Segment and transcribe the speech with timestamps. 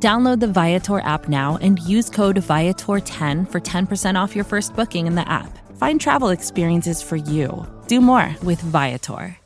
[0.00, 5.08] Download the Viator app now and use code Viator10 for 10% off your first booking
[5.08, 5.58] in the app.
[5.76, 7.66] Find travel experiences for you.
[7.88, 9.36] Do more with Viator.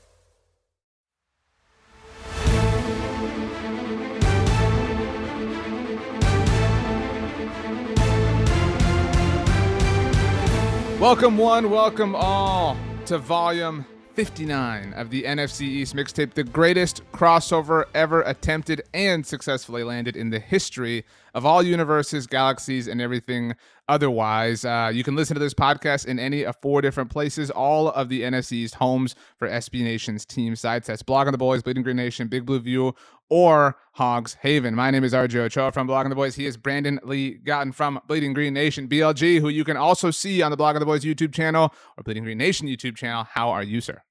[11.01, 12.77] Welcome, one, welcome all
[13.07, 19.83] to volume 59 of the NFC East mixtape, the greatest crossover ever attempted and successfully
[19.85, 21.05] landed in the history
[21.35, 23.55] of all universes, galaxies, and everything
[23.89, 24.65] otherwise.
[24.65, 28.09] Uh, you can listen to this podcast in any of four different places, all of
[28.09, 30.87] the NFC East homes for SB Nation's team sites.
[30.87, 32.95] That's Blogging the Boys, Bleeding Green Nation, Big Blue View,
[33.29, 34.75] or Hogs Haven.
[34.75, 36.35] My name is RJ Ochoa from Blogging the Boys.
[36.35, 40.43] He is Brandon Lee Gowton from Bleeding Green Nation, BLG, who you can also see
[40.43, 43.25] on the Blogging the Boys YouTube channel or Bleeding Green Nation YouTube channel.
[43.25, 44.03] How are you, sir?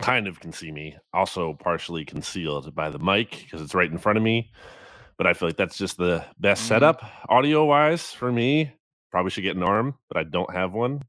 [0.00, 3.98] Kind of can see me, also partially concealed by the mic because it's right in
[3.98, 4.52] front of me.
[5.16, 6.68] But I feel like that's just the best mm.
[6.68, 8.72] setup audio wise for me.
[9.10, 11.02] Probably should get an arm, but I don't have one.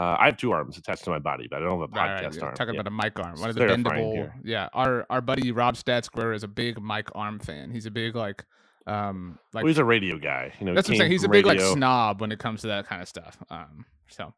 [0.00, 2.34] Uh, I have two arms attached to my body, but I don't have a podcast
[2.34, 2.54] right, arm.
[2.54, 2.80] Talking yeah.
[2.80, 4.14] about a mic arm, one of the bendable.
[4.14, 4.34] Here.
[4.42, 7.70] Yeah, our our buddy Rob Stat Square is a big mic arm fan.
[7.70, 8.46] He's a big like,
[8.86, 10.54] um, like well, he's a radio guy.
[10.58, 11.12] You know, that's what I'm saying.
[11.12, 11.66] He's a big radio.
[11.66, 13.36] like snob when it comes to that kind of stuff.
[13.50, 14.32] Um, so,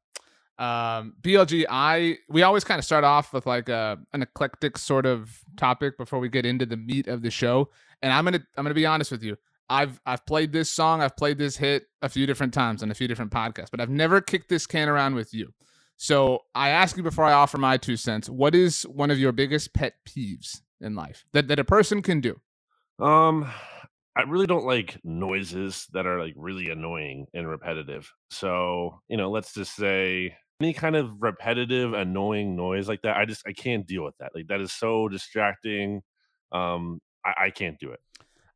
[0.58, 5.06] um, BLG, I we always kind of start off with like a an eclectic sort
[5.06, 7.70] of topic before we get into the meat of the show.
[8.02, 9.36] And I'm gonna I'm gonna be honest with you.
[9.68, 12.94] I've I've played this song, I've played this hit a few different times on a
[12.94, 15.52] few different podcasts, but I've never kicked this can around with you.
[15.96, 19.32] So I ask you before I offer my two cents, what is one of your
[19.32, 22.40] biggest pet peeves in life that, that a person can do?
[22.98, 23.50] Um
[24.14, 28.12] I really don't like noises that are like really annoying and repetitive.
[28.30, 33.24] So, you know, let's just say any kind of repetitive, annoying noise like that, I
[33.24, 34.32] just I can't deal with that.
[34.34, 36.02] Like that is so distracting.
[36.52, 38.00] Um, I, I can't do it.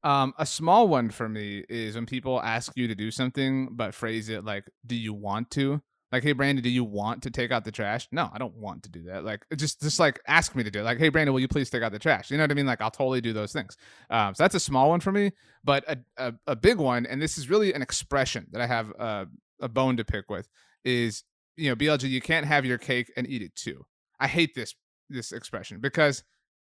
[0.06, 3.92] Um, a small one for me is when people ask you to do something, but
[3.92, 7.50] phrase it like, "Do you want to?" Like, "Hey, Brandon, do you want to take
[7.50, 9.24] out the trash?" No, I don't want to do that.
[9.24, 10.84] Like, just just like ask me to do it.
[10.84, 12.66] Like, "Hey, Brandon, will you please take out the trash?" You know what I mean?
[12.66, 13.76] Like, I'll totally do those things.
[14.08, 15.32] Um, so that's a small one for me,
[15.64, 18.92] but a, a, a big one, and this is really an expression that I have
[19.00, 19.24] uh,
[19.60, 20.48] a bone to pick with
[20.84, 21.24] is
[21.56, 23.84] you know, BLG, you can't have your cake and eat it too.
[24.20, 24.76] I hate this
[25.10, 26.22] this expression because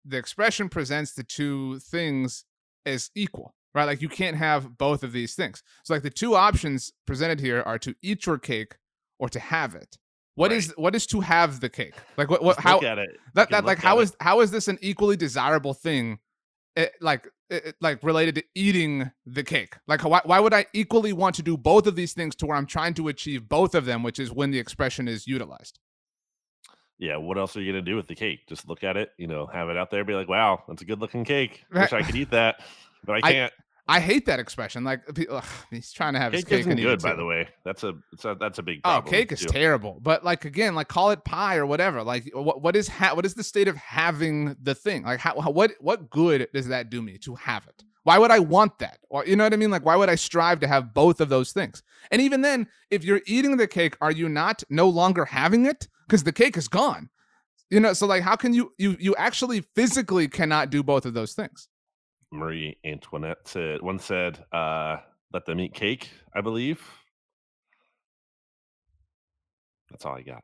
[0.04, 2.44] the expression presents the two things
[2.86, 3.84] as equal, right?
[3.84, 5.62] Like you can't have both of these things.
[5.84, 8.76] So like the two options presented here are to eat your cake
[9.18, 9.98] or to have it.
[10.34, 10.58] What right.
[10.58, 11.94] is what is to have the cake?
[12.16, 13.10] Like what what Just how look at it.
[13.34, 16.18] that, that like how is how is this an equally desirable thing?
[16.76, 19.76] It, eh, like it, eh, like related to eating the cake.
[19.86, 22.56] Like why why would I equally want to do both of these things to where
[22.56, 25.78] I'm trying to achieve both of them, which is when the expression is utilized
[27.00, 28.46] yeah, what else are you gonna do with the cake?
[28.46, 30.84] Just look at it, you know, have it out there, be like, wow, that's a
[30.84, 31.64] good looking cake.
[31.72, 32.60] Wish I could eat that,
[33.04, 33.52] but I can't.
[33.88, 34.84] I, I hate that expression.
[34.84, 35.00] Like
[35.30, 37.48] ugh, he's trying to have cake his cake isn't good, by the way.
[37.64, 37.94] That's a,
[38.24, 39.48] a that's a big oh, cake is too.
[39.48, 39.98] terrible.
[40.02, 42.02] But like again, like call it pie or whatever.
[42.02, 45.04] Like what what is ha- what is the state of having the thing?
[45.04, 47.82] Like how what what good does that do me to have it?
[48.04, 48.98] Why would I want that?
[49.08, 49.70] Or you know what I mean?
[49.70, 51.82] Like why would I strive to have both of those things?
[52.10, 55.88] And even then, if you're eating the cake, are you not no longer having it?
[56.06, 57.10] Because the cake is gone.
[57.68, 61.14] You know, so like how can you you you actually physically cannot do both of
[61.14, 61.68] those things?
[62.32, 64.96] Marie Antoinette said once said, uh,
[65.32, 66.82] let them eat cake, I believe.
[69.90, 70.42] That's all I got.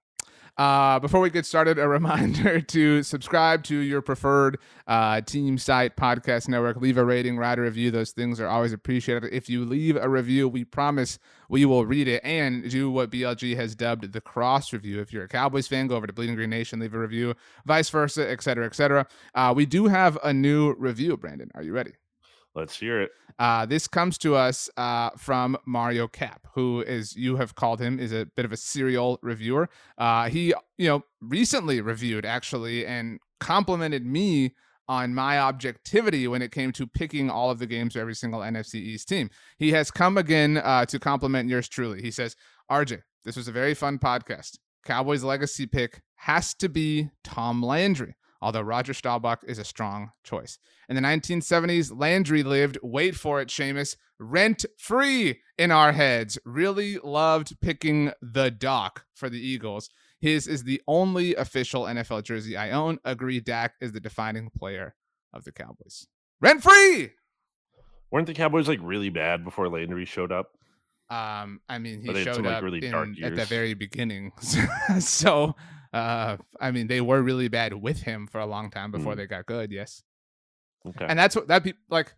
[0.59, 5.97] Uh, before we get started, a reminder to subscribe to your preferred uh, team site
[5.97, 6.79] podcast network.
[6.79, 7.91] Leave a rating, write a review.
[7.91, 9.33] Those things are always appreciated.
[9.33, 11.19] If you leave a review, we promise
[11.49, 15.01] we will read it and do what BLG has dubbed the cross review.
[15.01, 17.35] If you're a Cowboys fan, go over to Bleeding Green Nation, leave a review,
[17.67, 19.07] vice versa, et cetera, et cetera.
[19.35, 21.51] Uh, we do have a new review, Brandon.
[21.55, 21.93] Are you ready?
[22.57, 23.11] Let's hear it.
[23.39, 28.01] Uh, this comes to us uh, from Mario Cap, who is you have called him
[28.01, 29.69] is a bit of a serial reviewer.
[29.99, 34.55] Uh, he you know recently reviewed actually and complimented me
[34.89, 38.41] on my objectivity when it came to picking all of the games for every single
[38.41, 39.29] NFC East team.
[39.59, 42.01] He has come again uh, to compliment yours truly.
[42.01, 42.37] He says,
[42.71, 44.57] "RJ, this was a very fun podcast.
[44.83, 50.59] Cowboys legacy pick has to be Tom Landry." Although Roger Staubach is a strong choice.
[50.89, 56.39] In the 1970s, Landry lived, wait for it, Seamus, rent free in our heads.
[56.45, 59.91] Really loved picking the Doc for the Eagles.
[60.21, 62.99] His is the only official NFL jersey I own.
[63.05, 64.95] Agree, Dak is the defining player
[65.33, 66.07] of the Cowboys.
[66.41, 67.11] Rent free.
[68.11, 70.53] Weren't the Cowboys like really bad before Landry showed up?
[71.11, 73.45] Um, I mean, he Or they had showed some, like, up really in- at the
[73.45, 74.33] very beginning.
[75.01, 75.55] so,
[75.97, 79.17] uh, I mean, they were really bad with him for a long time before Mm.
[79.17, 79.71] they got good.
[79.73, 80.03] Yes.
[80.87, 81.07] Okay.
[81.09, 82.15] and that's what that pe- like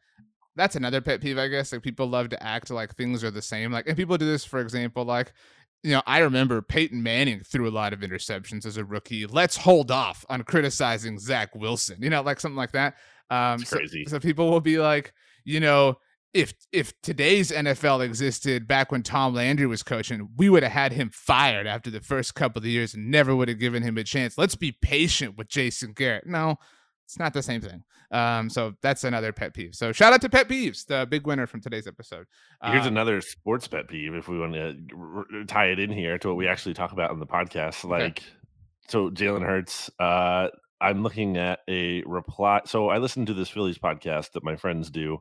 [0.54, 3.40] that's another pet peeve i guess like people love to act like things are the
[3.40, 5.32] same like and people do this for example like
[5.82, 9.56] you know i remember peyton manning threw a lot of interceptions as a rookie let's
[9.56, 12.96] hold off on criticizing zach wilson you know like something like that
[13.30, 14.04] um so, crazy.
[14.06, 15.14] so people will be like
[15.44, 15.96] you know
[16.38, 20.92] if if today's NFL existed back when Tom Landry was coaching, we would have had
[20.92, 24.04] him fired after the first couple of years and never would have given him a
[24.04, 24.38] chance.
[24.38, 26.26] Let's be patient with Jason Garrett.
[26.26, 26.56] No,
[27.06, 27.82] it's not the same thing.
[28.10, 29.74] Um, so that's another pet peeve.
[29.74, 32.24] So shout out to Pet Peeves, the big winner from today's episode.
[32.64, 36.28] Here's Um, another sports pet peeve if we want to tie it in here to
[36.28, 37.84] what we actually talk about on the podcast.
[37.86, 38.22] Like,
[38.88, 40.48] so Jalen Hurts, uh,
[40.80, 42.60] I'm looking at a reply.
[42.64, 45.18] So I listened to this Phillies podcast that my friends do.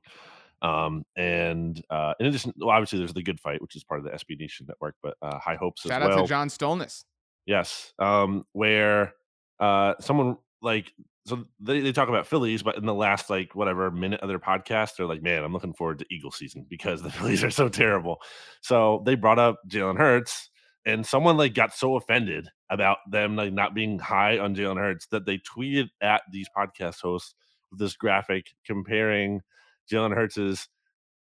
[0.62, 4.06] Um, and uh, in addition, well, obviously there's the Good Phight, which is part of
[4.06, 6.24] the SB Nation network, but uh, high hopes shout as out well.
[6.24, 7.04] to John Stolnis.
[7.45, 7.94] Yes.
[8.00, 9.13] Um, where
[9.59, 10.92] uh someone like
[11.25, 14.39] so they, they talk about Phillies, but in the last like whatever minute of their
[14.39, 17.69] podcast, they're like, Man, I'm looking forward to Eagle season because the Phillies are so
[17.69, 18.18] terrible.
[18.62, 20.50] So they brought up Jalen Hurts,
[20.86, 25.07] and someone like got so offended about them like not being high on Jalen Hurts
[25.07, 27.36] that they tweeted at these podcast hosts
[27.71, 29.42] with this graphic comparing
[29.91, 30.67] Jalen Hurts's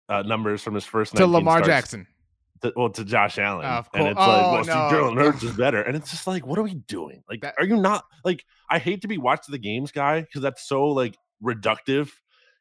[0.08, 2.06] uh, numbers from his first To Lamar starts Jackson.
[2.62, 4.72] to, well to Josh Allen, Of and it's like, oh, well, no.
[4.72, 7.22] Jalen Hurts is better, and it's just like, what are we doing?
[7.28, 8.44] Like, That- are you not like?
[8.68, 12.10] I hate to be watch the games guy because that's so like reductive,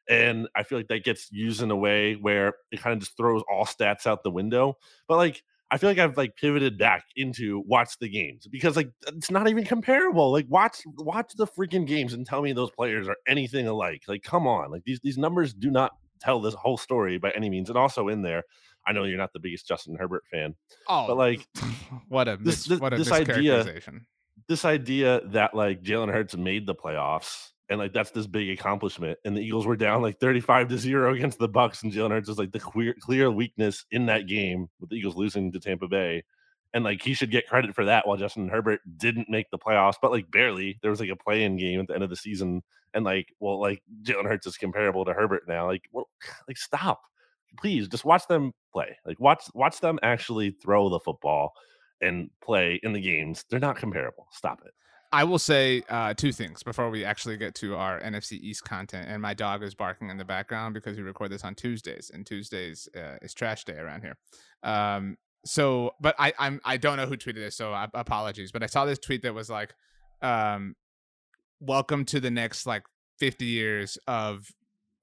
[0.08, 3.16] and I feel like that gets used in a way where it kind of just
[3.16, 4.76] throws all stats out the window.
[5.08, 8.90] But like, I feel like I've like pivoted back into watch the games because like
[9.08, 10.32] it's not even comparable.
[10.32, 14.02] Like, watch watch the freaking games and tell me those players are anything alike.
[14.08, 17.48] Like, come on, like these these numbers do not tell this whole story by any
[17.48, 17.68] means.
[17.70, 18.42] And also in there,
[18.86, 20.54] I know you're not the biggest Justin Herbert fan,
[20.88, 21.46] Oh, but like
[22.08, 23.62] what a this- mis- this- what a this idea-
[24.48, 29.18] this idea that like Jalen Hurts made the playoffs and like that's this big accomplishment,
[29.24, 32.28] and the Eagles were down like 35 to zero against the Bucks, and Jalen Hurts
[32.28, 35.86] was like the clear clear weakness in that game with the Eagles losing to Tampa
[35.86, 36.24] Bay.
[36.74, 39.96] And like he should get credit for that while Justin Herbert didn't make the playoffs,
[40.02, 40.78] but like barely.
[40.82, 42.62] There was like a play in game at the end of the season.
[42.92, 45.66] And like, well, like Jalen Hurts is comparable to Herbert now.
[45.66, 46.08] Like, well,
[46.48, 47.00] like stop.
[47.58, 48.96] Please just watch them play.
[49.06, 51.52] Like watch watch them actually throw the football
[52.00, 53.44] and play in the games.
[53.48, 54.26] They're not comparable.
[54.32, 54.72] Stop it.
[55.12, 59.08] I will say uh, two things before we actually get to our NFC East content.
[59.08, 62.24] And my dog is barking in the background because we record this on Tuesdays, and
[62.24, 64.16] Tuesdays uh, is trash day around here.
[64.62, 68.52] Um, so, but I I'm I don't know who tweeted this, so I, apologies.
[68.52, 69.74] But I saw this tweet that was like,
[70.22, 70.76] um,
[71.58, 72.84] "Welcome to the next like
[73.18, 74.46] 50 years of."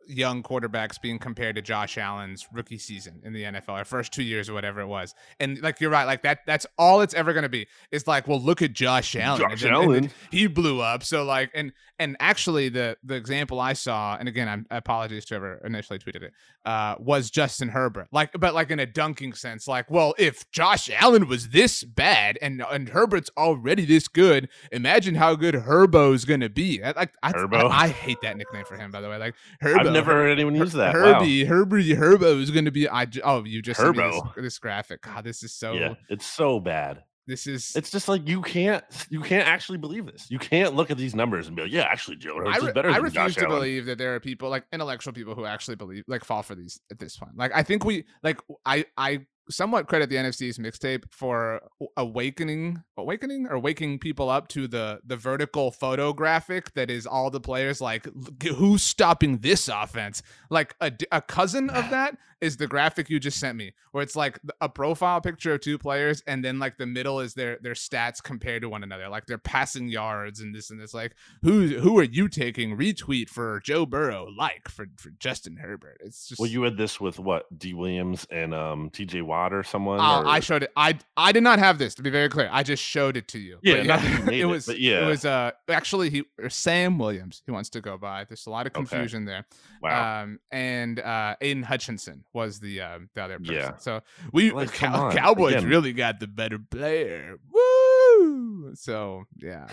[0.07, 4.23] Young quarterbacks being compared to Josh Allen's rookie season in the NFL, or first two
[4.23, 7.43] years or whatever it was, and like you're right, like that—that's all it's ever going
[7.43, 7.67] to be.
[7.91, 9.41] It's like, well, look at Josh Allen.
[9.41, 10.11] Josh then- and then Allen.
[10.31, 11.03] he blew up.
[11.03, 15.35] So like, and and actually, the the example I saw, and again, I'm apologies to
[15.35, 16.33] whoever initially tweeted it,
[16.65, 18.07] uh, was Justin Herbert.
[18.11, 22.37] Like, but like in a dunking sense, like, well, if Josh Allen was this bad
[22.41, 26.81] and and Herbert's already this good, imagine how good Herbo's gonna be.
[26.83, 27.69] I, like, I, Herbo?
[27.69, 29.17] I, I hate that nickname for him, by the way.
[29.17, 29.96] Like, Herbo.
[29.97, 30.93] I've never heard anyone use that.
[30.93, 31.13] Wow.
[31.15, 32.89] Herbie, Herbie, Herbo is gonna be.
[32.89, 34.35] I oh, you just me this, Herbo.
[34.35, 35.01] this graphic.
[35.01, 35.73] God, this is so.
[35.73, 37.03] Yeah, it's so bad.
[37.27, 37.75] This is.
[37.75, 40.27] It's just like you can't you can't actually believe this.
[40.29, 42.73] You can't look at these numbers and be like, yeah, actually, Joe Hurts I, is
[42.73, 43.59] better I refuse Josh to Allen.
[43.59, 46.79] believe that there are people like intellectual people who actually believe like fall for these
[46.89, 47.33] at this point.
[47.35, 51.61] Like I think we like I I somewhat credit the NFC East mixtape for
[51.95, 57.29] awakening awakening or waking people up to the the vertical photo graphic that is all
[57.29, 58.07] the players like
[58.55, 60.21] who's stopping this offense?
[60.49, 64.15] Like a, a cousin of that is the graphic you just sent me where it's
[64.15, 67.73] like a profile picture of two players and then like the middle is their their
[67.73, 71.67] stats compared to one another like their passing yards and this and this like who
[71.79, 76.39] who are you taking retweet for Joe Burrow like for for Justin Herbert it's just
[76.39, 79.21] Well, you had this with what D Williams and um T.J.
[79.21, 79.99] Watt or someone.
[79.99, 80.71] Oh, or- I showed it.
[80.75, 82.49] I I did not have this to be very clear.
[82.51, 83.57] I just showed it to you.
[83.63, 84.65] Yeah, But not you made it it, was.
[84.65, 85.03] but yeah.
[85.05, 85.25] it was.
[85.25, 87.41] Uh, actually, he or Sam Williams.
[87.45, 88.23] He wants to go by.
[88.25, 88.81] There's a lot of Okay.
[88.85, 89.45] confusion there.
[89.81, 90.23] wow.
[90.23, 93.53] Um, and uh, Aidan Hutchinson was the um the other person.
[93.55, 93.77] Yeah.
[93.77, 94.01] So
[94.33, 95.67] we Like, Cow- Cowboys again.
[95.69, 97.37] really got the better player.
[97.51, 98.75] Woo!
[98.75, 99.67] So yeah.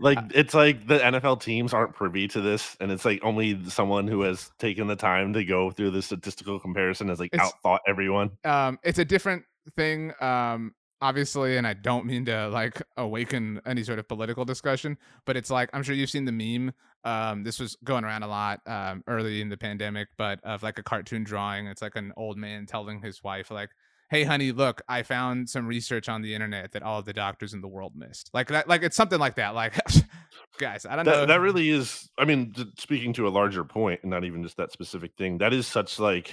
[0.00, 3.62] Like Uh, it's like the NFL teams aren't privy to this, and it's like only
[3.70, 7.78] someone who has taken the time to go through the statistical comparison has like outthought
[7.86, 8.32] everyone.
[8.44, 9.44] um it's a different
[9.76, 14.96] thing um obviously and i don't mean to like awaken any sort of political discussion
[15.26, 16.72] but it's like i'm sure you've seen the meme
[17.04, 20.78] um this was going around a lot um early in the pandemic but of like
[20.78, 23.68] a cartoon drawing it's like an old man telling his wife like
[24.08, 27.52] hey honey look i found some research on the internet that all of the doctors
[27.52, 29.78] in the world missed like that like it's something like that like
[30.58, 32.08] guys i don't know That, that really is.
[32.16, 35.38] I mean, speaking to a larger point, and not even just that specific thing.
[35.38, 36.32] That is such like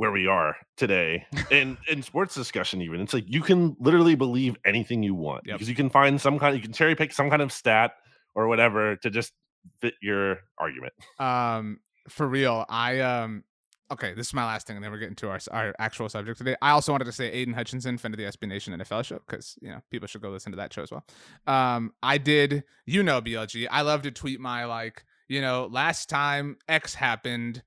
[0.00, 4.56] where we are today, and in sports discussion, even it's like you can literally believe
[4.64, 5.56] anything you want Yep.
[5.56, 6.56] because you can find some kind.
[6.56, 7.92] You can cherry pick some kind of stat
[8.34, 9.32] or whatever to just
[9.80, 10.94] fit your argument.
[11.18, 11.78] um
[12.08, 13.44] for real i um
[13.90, 16.38] okay this is my last thing and then we're getting to our, our actual subject
[16.38, 19.20] today i also wanted to say aidan hutchinson friend of the sb nation nfl show
[19.26, 21.04] because you know people should go listen to that show as well
[21.46, 26.08] um i did you know blg i love to tweet my like you know last
[26.08, 27.62] time x happened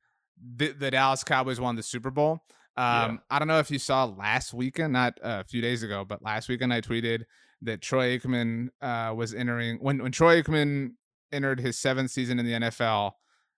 [0.55, 2.43] the, the dallas cowboys won the super bowl
[2.77, 3.05] Yeah.
[3.05, 6.21] um i don't know if you saw last weekend not a few days ago but
[6.21, 7.23] last weekend i tweeted
[7.61, 10.91] that troy aikman uh was entering when when troy aikman
[11.31, 13.11] entered his seventh season in the nfl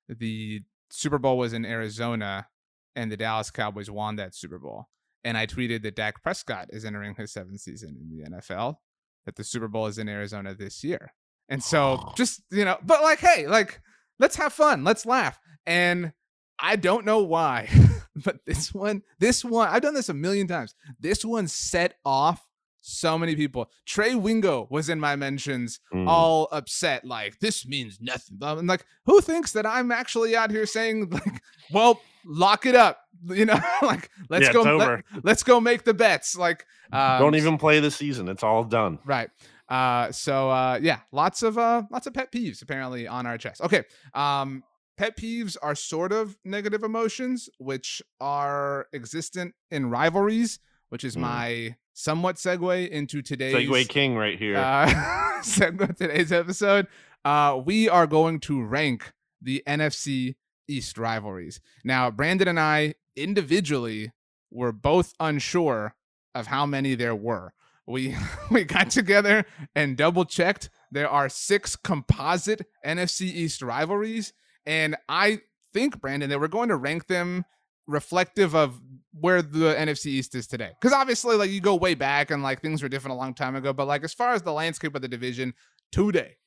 [0.08, 0.62] the
[0.92, 2.48] Super Bowl was in Arizona
[2.96, 4.88] and the Dallas Cowboys won that Super Bowl.
[5.24, 8.76] And I tweeted that Dak Prescott is entering his seventh season in the NFL,
[9.26, 11.12] that the Super Bowl is in Arizona this year.
[11.50, 13.82] And so just, you know, but like, hey, like,
[14.20, 14.84] let's have fun.
[14.84, 15.40] Let's laugh.
[15.66, 16.14] And
[16.60, 17.70] I don't know why,
[18.24, 20.74] but this one, this one, I've done this a million times.
[21.00, 22.48] This one set off
[22.82, 23.70] so many people.
[23.86, 26.08] Trey Wingo was in my mentions Mm.
[26.08, 30.66] all upset like this means nothing i'm like who thinks that i'm actually out here
[30.66, 35.62] saying like well lock it up you know like let's Yeah, go let- let's go
[35.62, 39.00] make the bets like um, Don't even play the season; it's all done.
[39.06, 39.30] right
[39.70, 43.62] uh so uh yeah lots of uh lots of pet peeves apparently on our chest
[43.62, 43.84] okay
[44.14, 44.62] um
[44.98, 50.60] pet peeves are sort of negative emotions which are existent in rivalries
[50.90, 51.22] which is Mm.
[51.22, 54.56] my somewhat segue into today's Segway King right here.
[54.58, 56.88] uh, of today's episode,
[57.26, 60.36] uh, we are going to rank the NFC
[60.68, 61.60] East rivalries.
[61.84, 64.12] Now, Brandon and I individually
[64.52, 65.96] were both unsure
[66.34, 67.54] of how many there were.
[67.88, 68.16] We
[68.52, 70.70] we got together and double checked.
[70.92, 74.34] There are six composite NFC East rivalries,
[74.66, 75.40] and I
[75.74, 77.46] think Brandon that we're going to rank them
[77.88, 78.80] reflective of
[79.20, 80.72] where the NFC East is today.
[80.80, 83.56] Because obviously, like you go way back and like things were different a long time
[83.56, 83.74] ago.
[83.74, 85.54] But like as far as the landscape of the division
[85.92, 86.38] today,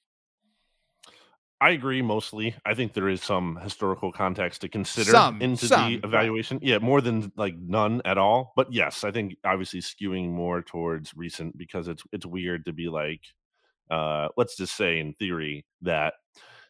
[1.60, 2.54] I agree mostly.
[2.64, 6.04] I think there is some historical context to consider Some, into some, the right.
[6.04, 6.60] evaluation.
[6.62, 8.52] Yeah, more than like none at all.
[8.54, 12.88] But yes, I think obviously skewing more towards recent because it's it's weird to be
[12.88, 13.22] like
[13.90, 16.14] uh let's just say in theory that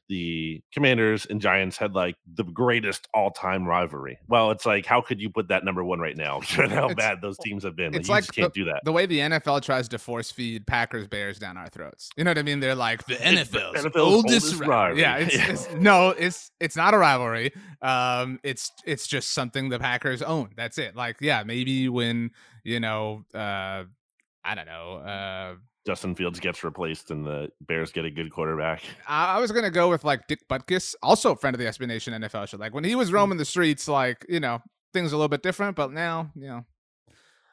[0.09, 4.19] the Commanders and Giants had like the greatest all-time rivalry.
[4.27, 6.95] Well, it's like how could you put that number 1 right now given how It's-
[6.97, 7.93] bad those teams have been?
[7.93, 8.81] Like, it's you like just can't do that.
[8.85, 12.11] the way the NFL tries to force feed Packers Bears down our throats.
[12.17, 12.61] You know what I mean?
[12.61, 15.01] They're like the the NFL's, oldest, oldest rivalry.
[15.03, 15.35] Yeah, it's,
[15.67, 17.53] it's no, it's it's not a rivalry.
[17.83, 20.51] Um, it's it's just something the Packers own.
[20.57, 20.97] That's it.
[20.97, 22.31] Like, yeah, maybe when
[22.65, 23.85] you know, uh,
[24.45, 25.55] I don't know, uh.
[25.87, 28.83] Justin Fields gets replaced and the Bears get a good quarterback.
[29.09, 32.21] I was gonna go with like Dick Butkus, also a friend of the SB Nation
[32.21, 32.57] NFL show.
[32.57, 34.61] Like when he was roaming the streets, like you know
[34.93, 36.65] things are a little bit different, but now you know.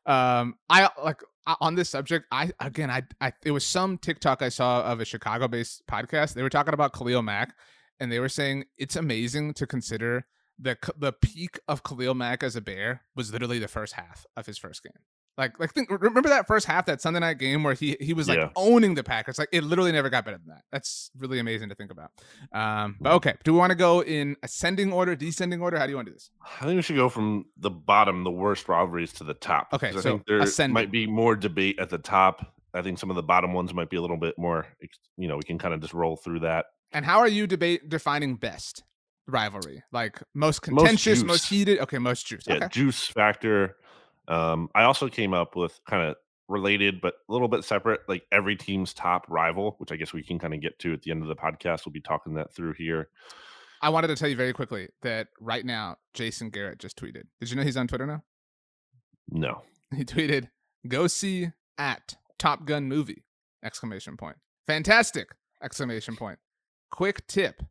[0.08, 1.22] Um, I like
[1.62, 2.25] on this subject.
[2.32, 6.34] I again, I, I it was some TikTok I saw of a Chicago-based podcast.
[6.34, 7.55] They were talking about Khalil Mack,
[8.00, 10.25] and they were saying it's amazing to consider
[10.60, 14.46] the the peak of Khalil Mack as a Bear was literally the first half of
[14.46, 14.94] his first game.
[15.38, 18.30] Like, like think remember that first half that Sunday night game where he he was
[18.30, 18.50] like Yeah.
[18.56, 19.38] owning the Packers.
[19.38, 20.63] Like it literally never got better than that.
[20.72, 22.12] That's really amazing to think about.
[22.54, 25.77] Um, but okay, do we want to go in ascending order, descending order?
[25.77, 26.30] How do you want to do this?
[26.62, 29.68] I think we should go from the bottom, the worst rivalries, to the top.
[29.74, 30.74] Okay, 'cause I so think there ascending.
[30.74, 32.54] might be more debate at the top.
[32.74, 34.68] I think some of the bottom ones might be a little bit more.
[35.18, 36.65] You know, we can kind of just roll through that.
[36.94, 38.84] And how are you debate defining best
[39.27, 39.84] rivalry?
[39.92, 41.50] Like most contentious, most, juice.
[41.50, 41.80] heated.
[41.80, 42.44] Okay, most juice.
[42.48, 42.68] Yeah, Okay.
[42.72, 43.75] juice factor.
[44.27, 46.15] Um, I also came up with kind of
[46.48, 50.24] related, but a little bit separate, like every team's top rival, which I guess we
[50.24, 51.86] can kind of get to at the end of the podcast.
[51.86, 53.10] We'll be talking that through here.
[53.82, 57.24] I wanted to tell you very quickly that right now Jason Garrett just tweeted.
[57.39, 58.24] Did you know he's on Twitter now?
[59.29, 59.63] No,
[59.96, 60.50] He tweeted,
[60.88, 63.24] "Go see at Top Gun movie!"
[63.63, 64.38] Exclamation point.
[64.67, 65.29] Fantastic!
[65.62, 66.39] Exclamation point.
[66.91, 67.63] Quick tip.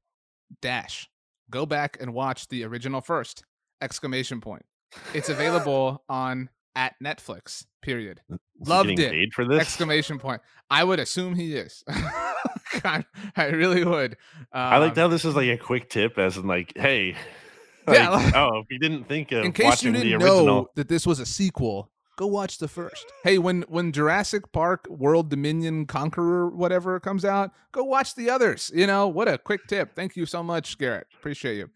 [0.61, 1.09] Dash.
[1.51, 3.45] Go back and watch the original first!
[3.81, 4.65] Exclamation point.
[5.13, 7.65] It's available on at Netflix.
[7.83, 8.21] Period.
[8.31, 9.11] Is Loved it.
[9.11, 9.61] Paid for this?
[9.61, 10.41] Exclamation point.
[10.71, 11.85] I would assume he is.
[11.89, 13.05] I,
[13.37, 14.13] I really would.
[14.53, 17.17] Um, I like how this is like a quick tip, as in like, hey,
[17.89, 20.23] Yeah, like, like- oh, if you didn't think of in case watching you the didn't
[20.23, 23.13] original, know that this was a sequel, go watch the first.
[23.23, 28.71] Hey, when when Jurassic Park World Dominion Conqueror whatever comes out, go watch the others.
[28.75, 29.95] You know what a quick tip.
[29.95, 31.07] Thank you so much, Garrett.
[31.19, 31.71] Appreciate you.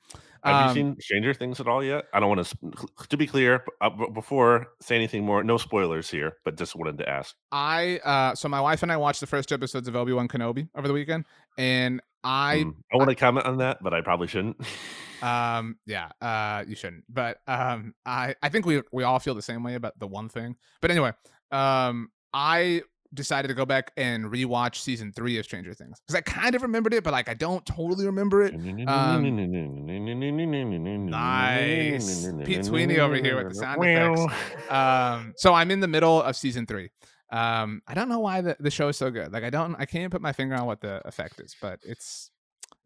[0.45, 2.07] Have Um, you seen Stranger Things at all yet?
[2.13, 3.07] I don't want to.
[3.09, 7.09] To be clear, uh, before say anything more, no spoilers here, but just wanted to
[7.09, 7.35] ask.
[7.53, 10.29] I uh so my wife and I watched the first two episodes of Obi Wan
[10.29, 11.25] Kenobi over the weekend,
[11.57, 14.57] and I Mm, I want to comment on that, but I probably shouldn't.
[15.21, 17.03] Um, yeah, uh, you shouldn't.
[17.09, 20.29] But um, I I think we we all feel the same way about the one
[20.29, 20.55] thing.
[20.81, 21.11] But anyway,
[21.51, 22.83] um, I
[23.15, 26.63] decided to go back and rewatch season three of Stranger Things because I kind of
[26.63, 28.55] remembered it, but like I don't totally remember it.
[31.11, 32.25] Nice.
[32.47, 33.81] Pete Sweeney over here with the sound
[34.17, 34.71] effects.
[34.71, 36.91] Um, so I'm in the middle of season three.
[37.31, 39.33] Um, I don't know why the, the show is so good.
[39.33, 42.31] Like I don't, I can't put my finger on what the effect is, but it's.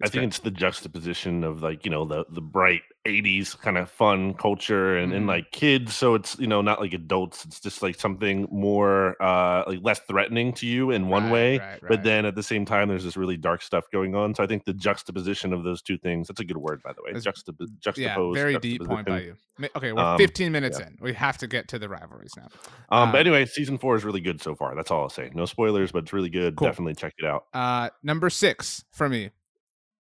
[0.03, 3.91] I think it's the juxtaposition of like you know the the bright '80s kind of
[3.91, 5.29] fun culture and, and Mhm.
[5.29, 7.45] like kids, so it's you know not like adults.
[7.45, 11.59] It's just like something more uh like less threatening to you in one Right, way,
[11.59, 14.35] right, but then at the same time there's this really dark stuff going on.
[14.35, 17.13] So I think the juxtaposition of those two things—that's a good word by the way.
[17.13, 17.97] Juxtap- juxtapose.
[17.99, 19.37] yeah, very deep point by you.
[19.77, 20.97] Okay, we're Um, 15 minutes in.
[21.01, 22.49] We have to get to the rivalries now.
[22.89, 24.75] Um, Uh, but anyway, season four is really good so far.
[24.75, 25.31] That's all I'll say.
[25.35, 26.57] No spoilers, but it's really good.
[26.57, 26.69] Cool.
[26.69, 27.45] Definitely check it out.
[27.53, 29.31] Uh, number six for me,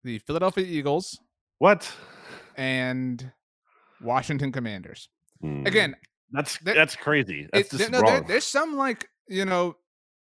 [0.06, 1.18] the Philadelphia Eagles
[1.58, 1.92] What?
[2.56, 3.30] and
[4.00, 5.08] Washington Commanders.
[5.40, 5.66] Hmm.
[5.66, 5.96] Again,
[6.30, 7.48] that's there- that's crazy.
[7.52, 8.26] That's it, just no, there- wrong.
[8.26, 9.76] there's some like you know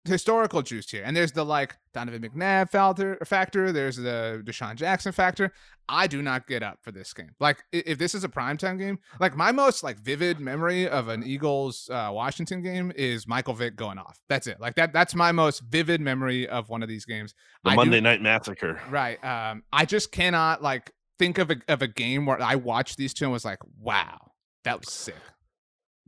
[0.05, 3.19] historical juice here, and there's the like Donovan McNabb factor.
[3.25, 3.73] Factor.
[3.73, 5.53] There's the DeSean Jackson factor.
[5.89, 7.31] I do not get up for this game.
[7.41, 11.23] Like if this is a primetime game, like my most like vivid memory of an
[11.25, 14.19] Eagles uh, Washington game is Michael Vick going off.
[14.29, 14.61] That's it.
[14.61, 14.93] Like that.
[14.93, 17.35] That's my most vivid memory of one of these games.
[17.65, 18.81] the I do- Monday Night Massacre.
[18.91, 19.23] Right.
[19.25, 23.15] Um, I just cannot like think of a of a game where I watched these
[23.15, 24.33] two and was like, wow,
[24.65, 25.15] that was sick.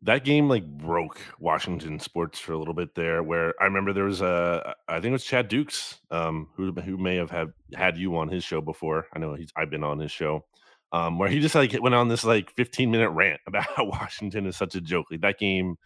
[0.04, 3.22] That game like broke Washington sports for a little bit there.
[3.22, 6.98] Where I remember there was a, I think it was Chad Dukes, um, who who
[6.98, 9.06] may have had had you on his show before.
[9.14, 10.44] I know he's I've been on his show,
[10.92, 14.46] um, where he just like went on this like 15 minute rant about how Washington
[14.46, 15.06] is such a joke.
[15.10, 15.76] Like that game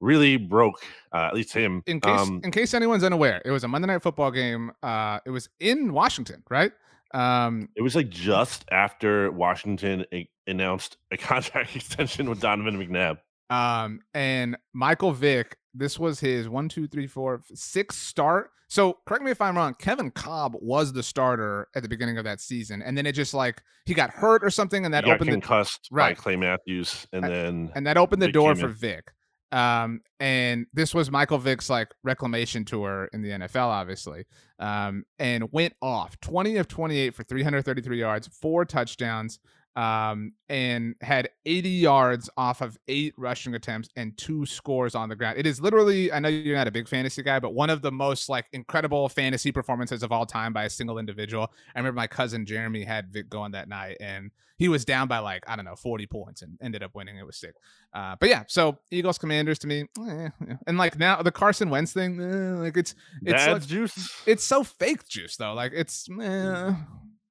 [0.00, 1.82] really broke uh, at least him.
[1.86, 4.72] In case um, in case anyone's unaware, it was a Monday night football game.
[4.82, 6.72] Uh, it was in Washington, right?
[7.14, 13.18] Um, it was like just after Washington a- announced a contract extension with Donovan McNabb.
[13.50, 15.56] Um, and Michael Vick.
[15.74, 18.50] This was his one, two, three, four, sixth start.
[18.68, 19.74] So correct me if I'm wrong.
[19.78, 23.32] Kevin Kolb was the starter at the beginning of that season, and then it just
[23.32, 26.16] like he got hurt or something, and that he opened the concussed right.
[26.16, 28.74] by Clay Matthews, and then and that opened the door for in.
[28.74, 29.12] Vick.
[29.50, 34.26] Um, and this was Michael Vick's like reclamation tour in the NFL, obviously.
[34.58, 39.38] Um, and went off 20 of 28 for 333 yards, four touchdowns,
[39.78, 45.14] um, and had 80 yards off of eight rushing attempts and two scores on the
[45.14, 45.38] ground.
[45.38, 47.92] It is literally, I know you're not a big fantasy guy, but one of the
[47.92, 51.52] most like incredible fantasy performances of all time by a single individual.
[51.76, 55.20] I remember my cousin Jeremy had Vick going that night, and he was down by
[55.20, 57.16] like I don't know 40 points and ended up winning.
[57.16, 57.54] It was sick.
[57.94, 60.56] Uh, but yeah, so Eagles Commanders to me, eh, yeah.
[60.66, 64.22] and like now the Carson Wentz thing, eh, like it's it's like, juice.
[64.26, 65.54] it's so fake juice though.
[65.54, 66.72] Like it's eh.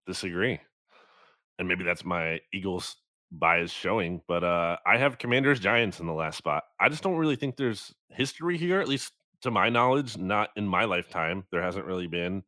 [0.05, 0.62] disagree.
[1.60, 2.96] And maybe that's my Eagles
[3.32, 6.63] bias showing, but uh I have Commanders Giants in the last spot.
[6.80, 10.65] I just don't really think there's history here, at least to my knowledge, not in
[10.67, 11.43] my lifetime.
[11.52, 12.43] There hasn't really been.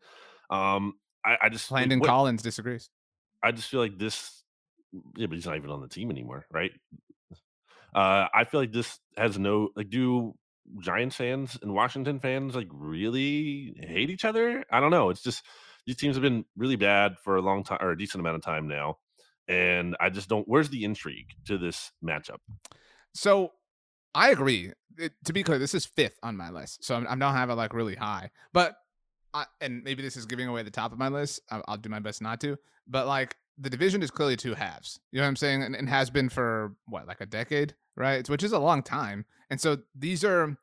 [0.49, 0.93] Um
[1.25, 2.89] I, I just Landon what- Collins disagrees.
[3.43, 4.43] I just feel like this
[5.17, 6.71] yeah, but he's not even on the team anymore, right?
[7.93, 10.33] Uh I feel like this has no like do
[10.81, 14.63] Giants fans and Washington fans like really hate each other?
[14.71, 15.09] I don't know.
[15.09, 15.43] It's just
[15.89, 18.43] these teams have been really bad for a long time or a decent amount of
[18.43, 18.99] time now.
[19.47, 22.37] And I just don't where's the intrigue to this matchup?
[23.15, 23.53] So
[24.13, 24.71] I agree.
[24.99, 27.73] It- to be clear, this is fifth on my list, so I'm, have it like
[27.73, 28.29] really high.
[28.53, 28.75] But
[29.33, 31.41] I, and maybe this is giving away the top of my list.
[31.49, 32.57] I'll, I'll do my best not to.
[32.87, 34.99] But like the division is clearly two halves.
[35.11, 35.63] You know what I'm saying?
[35.63, 38.29] And, and has been for what like a decade, right?
[38.29, 39.25] Which is a long time.
[39.49, 40.55] And so these are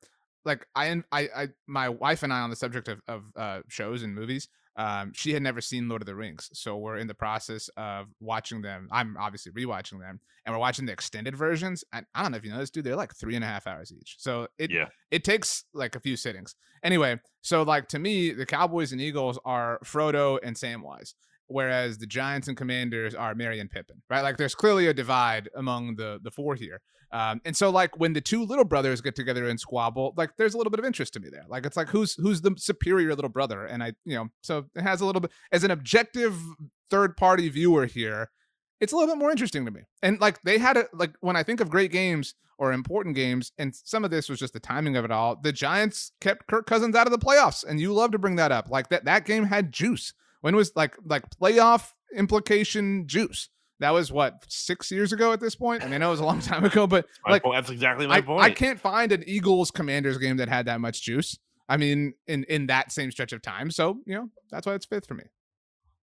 [0.45, 4.05] like I I, I my wife and I on the subject of of uh, shows
[4.05, 4.49] and movies.
[4.77, 8.07] Um, she had never seen Lord of the Rings, so we're in the process of
[8.21, 8.89] watching them.
[8.93, 11.83] I'm obviously rewatching them, and we're watching the extended versions.
[11.93, 12.85] And I don't know if you know this, dude.
[12.85, 14.89] They're like three and a half hours each, so it Yeah.
[15.11, 16.55] it takes like a few sittings.
[16.83, 21.15] Anyway, so like to me, the Cowboys and Eagles are Frodo and Samwise,
[21.49, 24.23] whereas the Giants and Commanders are Merry and Pippin, right?
[24.23, 26.81] Like there's clearly a divide among the the four here.
[27.13, 30.55] Um, and so like when the two little brothers get together and squabble, like there's
[30.55, 31.45] a little bit of interest to me there.
[31.49, 33.65] Like it's like who's who's the superior little brother?
[33.65, 36.37] And I, you know, so it has a little bit as an objective
[36.91, 38.31] third party viewer here,
[38.81, 39.83] it's a little bit more interesting to me.
[40.03, 43.53] And like they had a like when I think of great games or important games,
[43.59, 45.37] and some of this was just the timing of it all.
[45.37, 48.53] The Giants kept Kirk Cousins out of the playoffs, and you love to bring that
[48.53, 48.71] up.
[48.71, 50.13] Like that that game had juice.
[50.41, 53.49] When was like like playoff implication juice?
[53.81, 55.83] That was what six years ago at this point.
[55.83, 58.07] I mean, I know it was a long time ago, but like point- that's exactly
[58.07, 58.43] my I, point.
[58.43, 61.39] I can't find an Eagles Commanders game that had that much juice.
[61.69, 63.71] I mean, in in that same stretch of time.
[63.71, 65.25] So you know that's why it's fifth for me.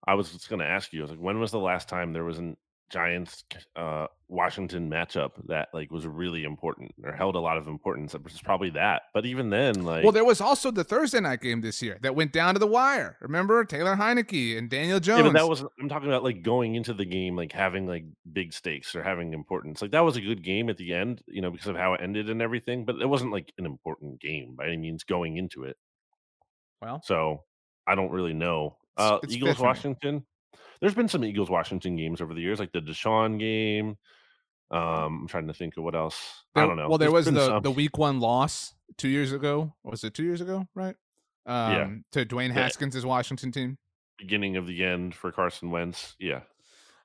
[0.06, 1.00] I was just going to ask you.
[1.00, 2.56] I was like, when was the last time there was an
[2.90, 3.44] Giants
[3.76, 8.14] uh, Washington matchup that like was really important or held a lot of importance?
[8.14, 9.02] It was probably that.
[9.14, 12.14] But even then, like, Well, there was also the Thursday night game this year that
[12.14, 13.16] went down to the wire.
[13.20, 15.20] Remember Taylor Heinicke and Daniel Jones.
[15.20, 18.04] yeah, but that was I'm talking about like going into the game, like having like
[18.32, 19.80] big stakes or having importance.
[19.80, 22.00] Like that was a good game at the end, you know, because of how it
[22.02, 22.84] ended and everything.
[22.84, 25.76] But it wasn't like an important game by any means going into it.
[26.82, 27.44] well, So
[27.86, 28.76] I don't really know.
[28.96, 29.66] Uh, Eagles fifth for me.
[29.68, 30.26] Washington.
[30.80, 33.96] There's been some Eagles Washington games over the years, like the DeSean game.
[34.70, 36.44] Um, I'm trying to think of what else.
[36.54, 36.88] I don't know.
[36.88, 37.62] Well, there There's was the some.
[37.62, 39.74] the week one loss two years ago.
[39.82, 40.66] Was it two years ago?
[40.74, 40.94] Right.
[41.46, 42.54] Um, To Dwayne Yeah.
[42.62, 43.78] Haskins' Washington team.
[44.18, 46.14] beginning of the end for Carson Wentz.
[46.20, 46.40] Yeah.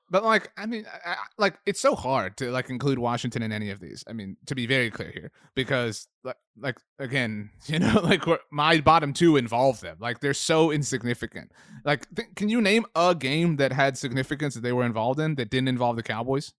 [0.08, 3.50] But like, I mean, I, I- like it's so hard to like include Washington in
[3.50, 4.04] any of these.
[4.06, 8.80] I mean, to be very clear here, because like, like again, you know, like my
[8.80, 9.96] bottom two involve them.
[9.98, 11.50] Like they're so insignificant.
[11.84, 15.34] Like, th- can you name a game that had significance that they were involved in
[15.36, 16.52] that didn't involve the Cowboys?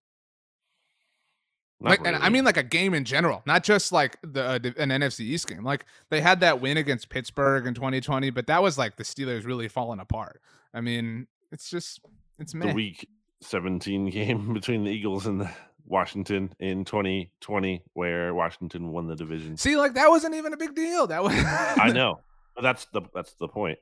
[1.80, 4.58] Not like, and I mean like a game in general, not just like the uh,
[4.78, 5.62] an NFC East game.
[5.64, 9.46] Like they had that win against Pittsburgh in 2020, but that was like the Steelers
[9.46, 10.40] really falling apart.
[10.74, 12.00] I mean, it's just
[12.40, 13.08] it's the week
[13.40, 15.50] 17 game between the Eagles and the
[15.84, 19.56] Washington in 2020, where Washington won the division.
[19.56, 21.06] See, like that wasn't even a big deal.
[21.06, 22.20] That was I know,
[22.54, 23.78] but that's the that's the point.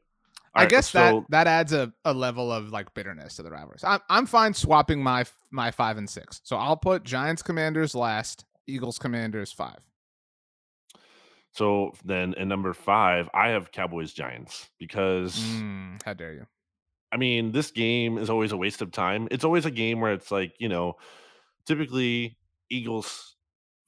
[0.55, 3.51] I Alright, guess so that that adds a, a level of like bitterness to the
[3.51, 3.85] rivalries.
[3.85, 6.41] I'm I'm fine swapping my my five and six.
[6.45, 9.81] So I'll put Giants Commanders last, Eagles Commanders five.
[11.53, 16.47] So then, in number five, I have Cowboys Giants because Mm, how dare you?
[17.13, 19.29] I mean, this game is always a waste of time.
[19.31, 20.95] It's always a game where it's like, you know,
[21.67, 22.37] typically
[22.71, 23.37] Eagles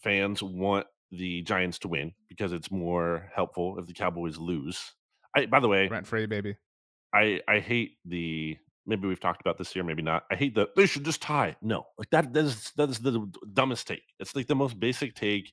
[0.02, 4.92] fans want the Giants to win because it's more helpful if the Cowboys lose.
[5.34, 6.56] I by the way, Rent free, baby.
[7.12, 10.24] I I hate the maybe we've talked about this here, maybe not.
[10.30, 11.56] I hate the they should just tie.
[11.62, 14.02] No, like that that is that is the dumbest take.
[14.18, 15.52] It's like the most basic take.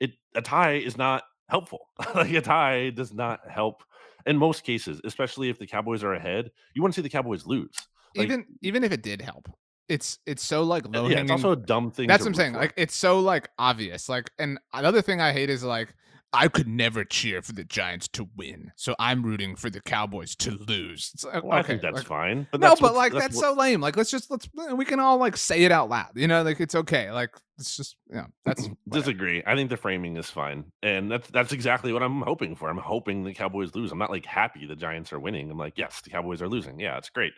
[0.00, 1.88] It a tie is not helpful.
[2.14, 3.82] like a tie does not help
[4.26, 6.50] in most cases, especially if the Cowboys are ahead.
[6.74, 7.74] You want to see the Cowboys lose.
[8.14, 9.48] Like, even even if it did help,
[9.88, 12.08] it's it's so like low yeah, it's also a dumb thing.
[12.08, 12.54] That's what I'm saying.
[12.54, 12.60] for.
[12.60, 14.08] Like it's so like obvious.
[14.08, 15.94] Like and another thing I hate is like
[16.32, 20.34] I could never cheer for the Giants to win, so I'm rooting for the Cowboys
[20.36, 21.12] to lose.
[21.24, 22.46] Like, Well, I think that's like, fine.
[22.50, 23.80] But no, that's but like that's, what- so lame.
[23.80, 26.10] Like let's just let's we can all like say it out loud.
[26.14, 27.10] You know, like it's okay.
[27.10, 28.26] Like it's just yeah.
[28.44, 29.42] that's disagree.
[29.46, 32.68] I think the framing is fine, and that's that's exactly what I'm hoping for.
[32.68, 33.92] I'm hoping the Cowboys lose.
[33.92, 35.50] I'm not like happy the Giants are winning.
[35.50, 36.80] I'm like, yes, the Cowboys are losing.
[36.80, 37.32] Yeah, it's great.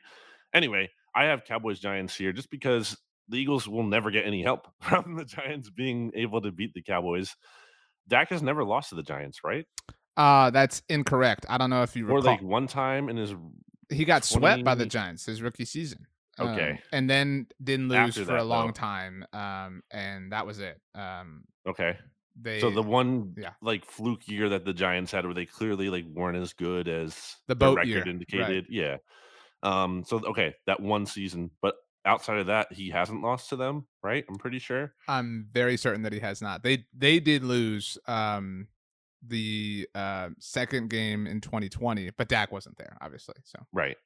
[0.54, 2.96] Anyway, I have Cowboys Giants here just because
[3.28, 6.82] the Eagles will never get any help from the Giants being able to beat the
[6.82, 7.36] Cowboys.
[8.08, 9.66] Dak has never lost to the Giants, right?
[10.16, 11.46] Uh that's incorrect.
[11.48, 12.32] I don't know if you Or recall.
[12.32, 13.34] like one time in his
[13.90, 16.06] he got swept by the Giants his rookie season.
[16.40, 16.70] Okay.
[16.72, 18.72] Um, and then didn't lose After for a long though.
[18.72, 19.24] time.
[19.32, 20.80] Um, and that was it.
[20.94, 21.98] Um, okay.
[22.40, 23.54] they So the one yeah.
[23.60, 27.16] like fluke year that the Giants had where they clearly like weren't as good as
[27.48, 28.08] The boat record year, right.
[28.08, 28.66] indicated.
[28.70, 28.98] Yeah.
[29.62, 31.74] Um so okay, that one season, but
[32.08, 34.24] outside of that he hasn't lost to them, right?
[34.28, 34.94] I'm pretty sure.
[35.06, 36.62] I'm very certain that he has not.
[36.62, 38.68] They they did lose um
[39.26, 43.36] the uh second game in 2020, but Dak wasn't there, obviously.
[43.44, 43.96] So Right.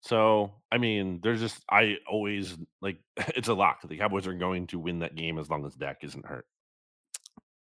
[0.00, 2.98] So, I mean, there's just I always like
[3.36, 3.80] it's a lock.
[3.86, 6.46] The Cowboys are going to win that game as long as Dak isn't hurt.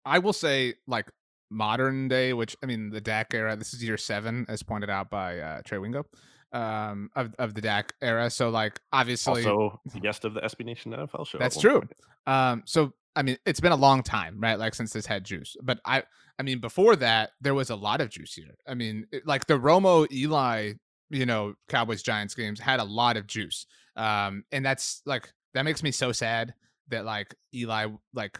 [0.04, 1.10] I will say, like
[1.50, 3.56] modern day, which I mean, the Dak era.
[3.56, 6.04] This is year seven, as pointed out by uh, Trey Wingo,
[6.52, 8.30] um, of of the Dak era.
[8.30, 11.38] So, like, obviously, Also, the guest of the SB Nation NFL show.
[11.38, 11.80] That's true.
[11.80, 11.92] point.
[12.26, 14.58] Um, so I mean, it's been a long time, right?
[14.58, 15.56] Like since this had juice.
[15.62, 16.04] But I,
[16.38, 18.54] I mean, before that, there was a lot of juice here.
[18.66, 20.74] I mean, it- like the Romo Eli,
[21.10, 23.66] you know, Cowboys Giants games had a lot of juice.
[23.96, 26.54] Um, and that's like that makes me so sad
[26.88, 28.38] that like Eli like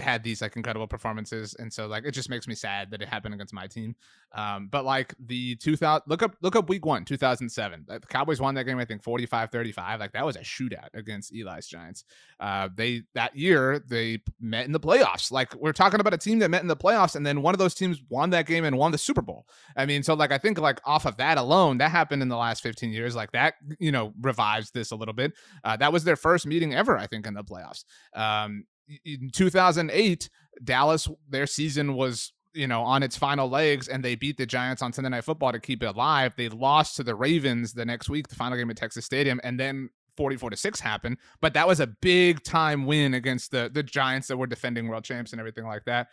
[0.00, 3.08] had these like incredible performances, and so like it just makes me sad that it
[3.08, 3.94] happened against my team.
[4.32, 8.54] Um, but like the 2000 look up look up week one 2007 the Cowboys won
[8.54, 12.04] that game I think 45-35 like that was a shootout against Eli's Giants.
[12.40, 15.30] Uh, they that year they met in the playoffs.
[15.30, 17.58] Like we're talking about a team that met in the playoffs, and then one of
[17.58, 19.46] those teams won that game and won the Super Bowl.
[19.76, 22.36] I mean, so like I think like off of that alone, that happened in the
[22.36, 23.14] last 15 years.
[23.14, 25.32] Like that you know revives this a little bit.
[25.64, 27.84] Uh, that was their first meeting ever I think in the playoffs.
[28.14, 28.64] Um,
[29.04, 30.28] in 2008,
[30.64, 34.82] Dallas, their season was you know on its final legs, and they beat the Giants
[34.82, 36.34] on Sunday Night Football to keep it alive.
[36.36, 39.58] They lost to the Ravens the next week, the final game at Texas Stadium, and
[39.58, 43.82] then 44 to 6 happened but that was a big time win against the the
[43.82, 46.08] giants that were defending world champs and everything like that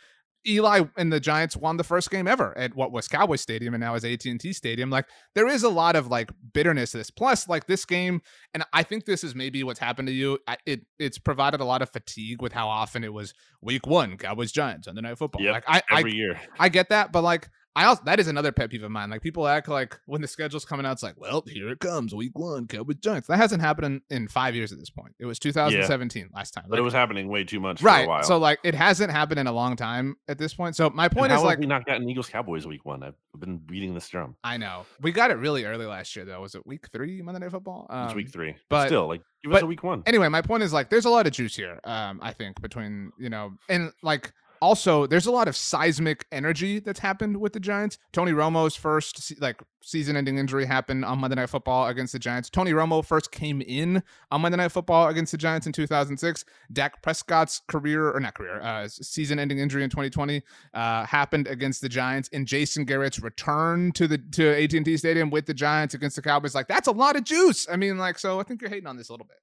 [0.47, 3.82] Eli and the Giants won the first game ever at what was Cowboy Stadium and
[3.82, 4.89] now is AT&T Stadium.
[4.89, 7.12] Like there is a lot of like bitterness to this.
[7.12, 8.21] Plus, like this game,
[8.54, 10.39] and I think this is maybe what's happened to you.
[10.65, 14.52] It it's provided a lot of fatigue with how often it was Week One Cowboys
[14.52, 15.41] Giants Sunday Night Football.
[15.41, 16.39] Yep, like I every I, year.
[16.58, 19.10] I get that, but like I also that is another pet peeve of mine.
[19.10, 22.13] Like people act like when the schedule's coming out, it's like, well, here it comes,
[22.13, 23.27] week one, Cowboys Giants.
[23.27, 25.13] That hasn't happened in, in five years at this point.
[25.19, 26.65] It was 2017 last time.
[26.67, 28.08] But Like, it was happening way too much for a right.
[28.08, 28.23] while.
[28.23, 30.75] So like it hasn't happened in a long time at this point.
[30.75, 33.03] So my point is have like we not gotten Eagles Cowboys week one.
[33.03, 34.36] I've been beating this drum.
[34.43, 36.41] I know we got it really early last year though.
[36.41, 37.88] Was it week three Monday Night Football?
[37.89, 38.55] It's Um, week three.
[38.69, 40.03] But, still, like give us but a week one.
[40.05, 41.79] anyway, my point is like there's a lot of juice here.
[41.84, 46.80] Um, I think between you know and like also there's a lot of seismic energy
[46.80, 47.98] that's happened with the Giants.
[48.12, 52.50] Tony Romo's first like season-ending injury happened on Monday Night Football against the Giants.
[52.50, 56.45] Tony Romo first came in on Monday Night Football against the Giants in 2006.
[56.72, 60.41] Dak Prescott's career or not career, uh, season-ending injury in 2020
[60.74, 62.30] uh, happened against the Giants.
[62.34, 66.56] And Jason Garrett's return to the to AT&T Stadium with the Giants against the Cowboys,
[66.56, 67.67] like that's a lot of juice.
[67.69, 69.38] I mean, like so I think you're hating on this a little bit.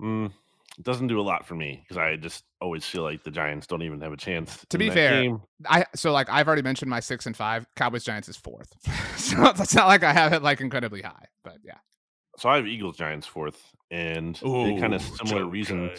[0.00, 0.32] Mm,
[0.82, 3.82] doesn't do a lot for me because I just always feel like the Giants don't
[3.82, 4.64] even have a chance.
[4.70, 5.40] To in be that fair, game.
[5.66, 7.66] I so like I've already mentioned my six and five.
[7.76, 8.72] Cowboys Giants is fourth,
[9.16, 11.26] so it's not like I have it like incredibly high.
[11.44, 11.78] But yeah,
[12.38, 13.60] so I have Eagles Giants fourth,
[13.90, 15.98] and kind of similar reasons.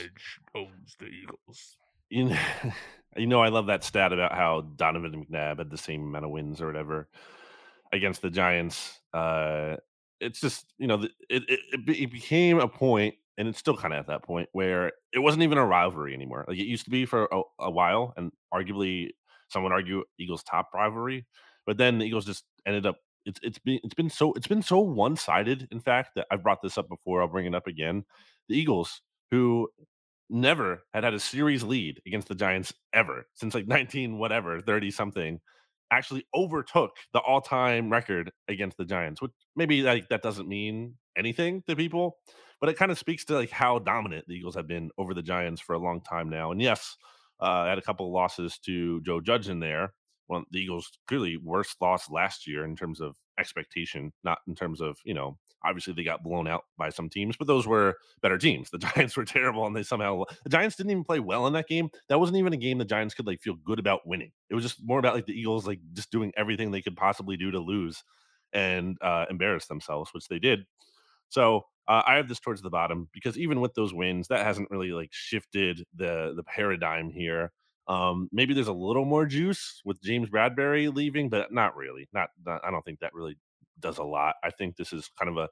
[0.55, 1.77] owns the Eagles.
[2.09, 2.39] You know,
[3.17, 6.31] you know, I love that stat about how Donovan McNabb had the same amount of
[6.31, 7.07] wins or whatever
[7.93, 8.99] against the Giants.
[9.13, 9.77] Uh,
[10.19, 13.75] it's just you know, the- it it, it, it became a point, and it's still
[13.75, 16.45] kind of at that point where it wasn't even a rivalry anymore.
[16.47, 19.09] Like it used to be for a, a while, and arguably
[19.49, 21.25] some would argue Eagles' top rivalry.
[21.65, 22.97] But then the Eagles just ended up.
[23.25, 25.67] It's it's been it's been so it's been so one sided.
[25.71, 27.21] In fact, that I've brought this up before.
[27.21, 28.03] I'll bring it up again.
[28.49, 29.69] The Eagles, who
[30.29, 34.91] never had had a series lead against the Giants ever since like 19 whatever 30
[34.91, 35.39] something
[35.91, 41.61] actually overtook the all-time record against the Giants which maybe like that doesn't mean anything
[41.67, 42.17] to people
[42.59, 45.21] but it kind of speaks to like how dominant the Eagles have been over the
[45.21, 46.95] Giants for a long time now and yes
[47.41, 49.93] uh I had a couple of losses to Joe Judge in there
[50.27, 54.81] well the Eagles clearly worst loss last year in terms of expectation not in terms
[54.81, 58.37] of you know obviously they got blown out by some teams, but those were better
[58.37, 58.69] teams.
[58.69, 61.67] The Giants were terrible, and they somehow the Giants didn't even play well in that
[61.67, 61.89] game.
[62.07, 64.31] That wasn't even a game the Giants could like feel good about winning.
[64.49, 67.35] It was just more about like the Eagles like just doing everything they could possibly
[67.35, 68.03] do to lose
[68.53, 70.65] and uh, embarrass themselves, which they did.
[71.29, 74.71] So uh, I have this towards the bottom because even with those wins, that hasn't
[74.71, 77.51] really like shifted the the paradigm here.
[77.87, 82.07] Um, maybe there's a little more juice with James Bradberry leaving, but not really.
[82.13, 83.37] Not, not I don't think that really
[83.79, 84.35] does a lot.
[84.43, 85.49] I think this is kind of a,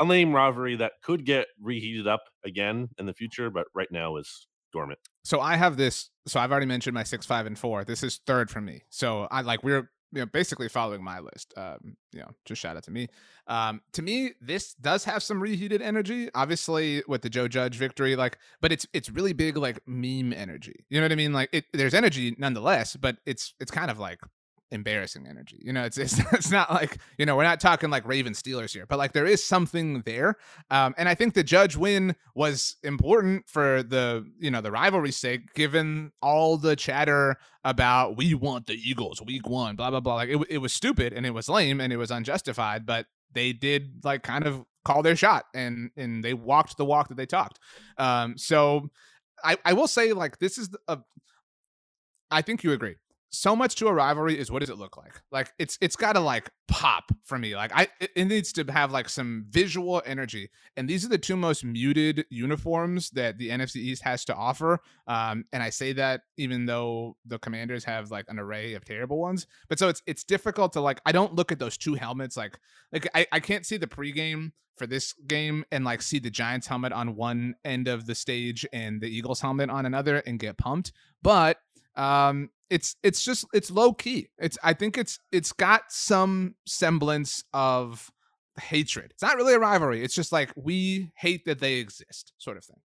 [0.00, 4.16] a lame rivalry that could get reheated up again in the future, but right now
[4.16, 4.98] is dormant.
[5.22, 6.10] So I have this.
[6.26, 7.84] So I've already mentioned my six, five, and four.
[7.84, 8.82] This is third for me.
[8.90, 11.52] So I like we're you know basically following my list.
[11.56, 13.08] Um, you know, just shout out to me.
[13.46, 16.28] Um, to me, this does have some reheated energy.
[16.34, 20.84] Obviously, with the Joe Judge victory, like, but it's it's really big like meme energy.
[20.88, 21.32] You know what I mean?
[21.32, 24.20] Like, it there's energy nonetheless, but it's it's kind of like
[24.70, 25.58] embarrassing energy.
[25.60, 28.72] You know, it's it's it's not like you know we're not talking like Raven Steelers
[28.72, 30.36] here, but like there is something there.
[30.70, 35.16] Um, and I think the Judge win was important for the you know the rivalry's
[35.16, 40.14] sake, given all the chatter about we want the Eagles week one, blah blah blah.
[40.14, 43.52] Like it it was stupid and it was lame and it was unjustified, but they
[43.52, 47.26] did like kind of call their shot and and they walked the walk that they
[47.26, 47.58] talked.
[47.98, 48.88] Um, so
[49.44, 50.98] I I will say like this is a
[52.30, 52.96] I think you agree.
[53.30, 55.20] So much to a rivalry is what does it look like?
[55.30, 57.54] Like it's it's got to like pop for me.
[57.54, 60.50] Like I it, needs to have like some visual energy.
[60.76, 64.80] And these are the two most muted uniforms that the NFC East has to offer.
[65.06, 69.18] Um, and I say that even though the Commanders have like an array of terrible
[69.18, 69.46] ones.
[69.68, 72.58] But so it's it's difficult to like I don't look at those two helmets like
[72.92, 76.66] like I, I can't see the pregame for this game and like see the Giants
[76.66, 80.58] helmet on one end of the stage and the Eagles helmet on another and get
[80.58, 80.92] pumped.
[81.22, 81.58] But
[81.96, 84.28] um it's it's just it's low key.
[84.38, 88.10] It's I think it's it's got some semblance of
[88.60, 89.12] hatred.
[89.12, 90.02] It's not really a rivalry.
[90.02, 92.78] It's just like we hate that they exist, sort of thing.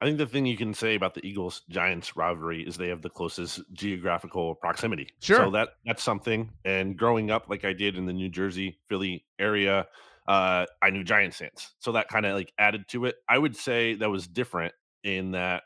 [0.00, 3.02] I think the thing you can say about the Eagles Giants rivalry is they have
[3.02, 5.08] the closest geographical proximity.
[5.20, 5.36] Sure.
[5.36, 6.50] So that that's something.
[6.64, 9.86] And growing up like I did in the New Jersey, Philly area,
[10.26, 11.74] uh, I knew Giants fans.
[11.78, 13.16] So that kind of like added to it.
[13.28, 15.62] I would say that was different in that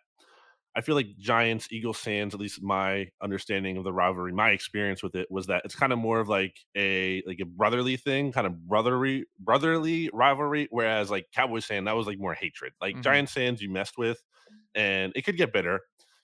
[0.76, 5.02] I feel like Giants Eagles fans, at least my understanding of the rivalry, my experience
[5.02, 8.30] with it was that it's kind of more of like a like a brotherly thing,
[8.30, 10.68] kind of brotherly brotherly rivalry.
[10.70, 12.74] Whereas like Cowboys fan, that was like more hatred.
[12.78, 13.02] Like mm-hmm.
[13.02, 14.22] Giants fans, you messed with,
[14.74, 15.80] and it could get bitter.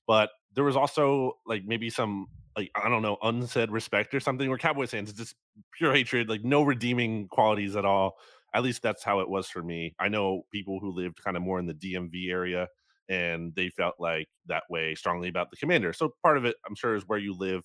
[0.07, 4.51] But there was also like maybe some like I don't know unsaid respect or something.
[4.51, 5.35] Where Cowboys fans, it's just
[5.79, 8.17] pure hatred, like no redeeming qualities at all.
[8.55, 9.95] At least that's how it was for me.
[9.99, 12.69] I know people who lived kind of more in the DMV area
[13.09, 15.93] and they felt like that way strongly about the commander.
[15.93, 17.63] So part of it, I'm sure, is where you live.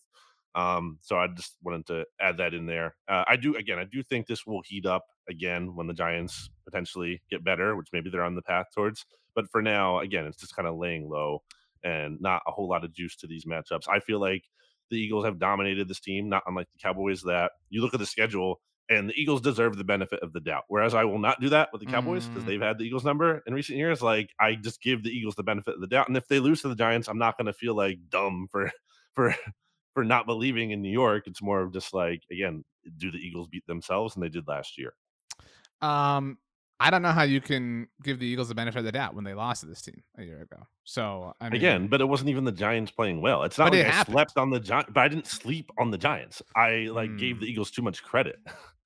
[0.56, 2.95] Um, so I just wanted to add that in there.
[3.08, 6.50] Uh, I do again, I do think this will heat up again when the Giants
[6.65, 9.06] potentially get better, which maybe they're on the path towards.
[9.36, 11.43] But for now, again, it's just kind of laying low
[11.84, 13.88] and not a whole lot of juice to these matchups.
[13.88, 14.43] I feel like
[14.89, 17.21] the Eagles have dominated this team, not unlike the Cowboys.
[17.21, 20.63] That you look at the schedule, and the Eagles deserve the benefit of the doubt.
[20.67, 22.47] Whereas I will not do that with the Cowboys because mm.
[22.47, 24.02] they've had the Eagles number in recent years.
[24.02, 26.62] Like I just give the Eagles the benefit of the doubt, and if they lose
[26.62, 28.71] to the Giants, I'm not going to feel like dumb for
[29.13, 29.36] for
[29.93, 31.23] for not believing in New York.
[31.28, 32.63] It's more of just like again,
[32.97, 34.93] do the Eagles beat themselves, and they did last year.
[35.82, 36.38] Um,
[36.80, 39.23] I don't know how you can give the Eagles the benefit of the doubt when
[39.23, 40.62] they lost to this team a year ago.
[40.84, 43.43] So I mean, again, but it wasn't even the Giants playing well.
[43.43, 44.13] It's not like it I happened.
[44.13, 46.41] slept on the Giants, but I didn't sleep on the Giants.
[46.56, 47.19] I like mm.
[47.19, 48.38] gave the Eagles too much credit.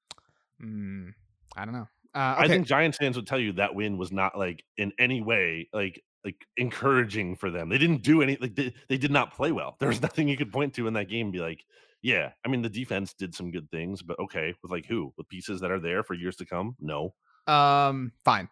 [0.64, 1.14] Mm,
[1.56, 1.88] I don't know.
[2.14, 2.46] Uh, okay.
[2.46, 5.70] I think Giants fans would tell you that win was not like in any way
[5.74, 7.70] like like encouraging for them.
[7.70, 9.76] They didn't do any like they, they did not play well.
[9.80, 11.64] There was nothing you could point to in that game and be like,
[12.02, 15.14] yeah, I mean the defense did some good things, but okay, with like who?
[15.18, 16.76] With pieces that are there for years to come?
[16.80, 17.14] No.
[17.48, 18.50] Um, fine.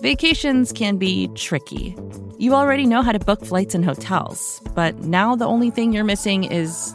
[0.00, 1.96] Vacations can be tricky.
[2.38, 6.04] You already know how to book flights and hotels, but now the only thing you're
[6.04, 6.94] missing is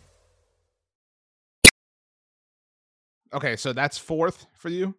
[3.33, 4.95] Okay, so that's fourth for you.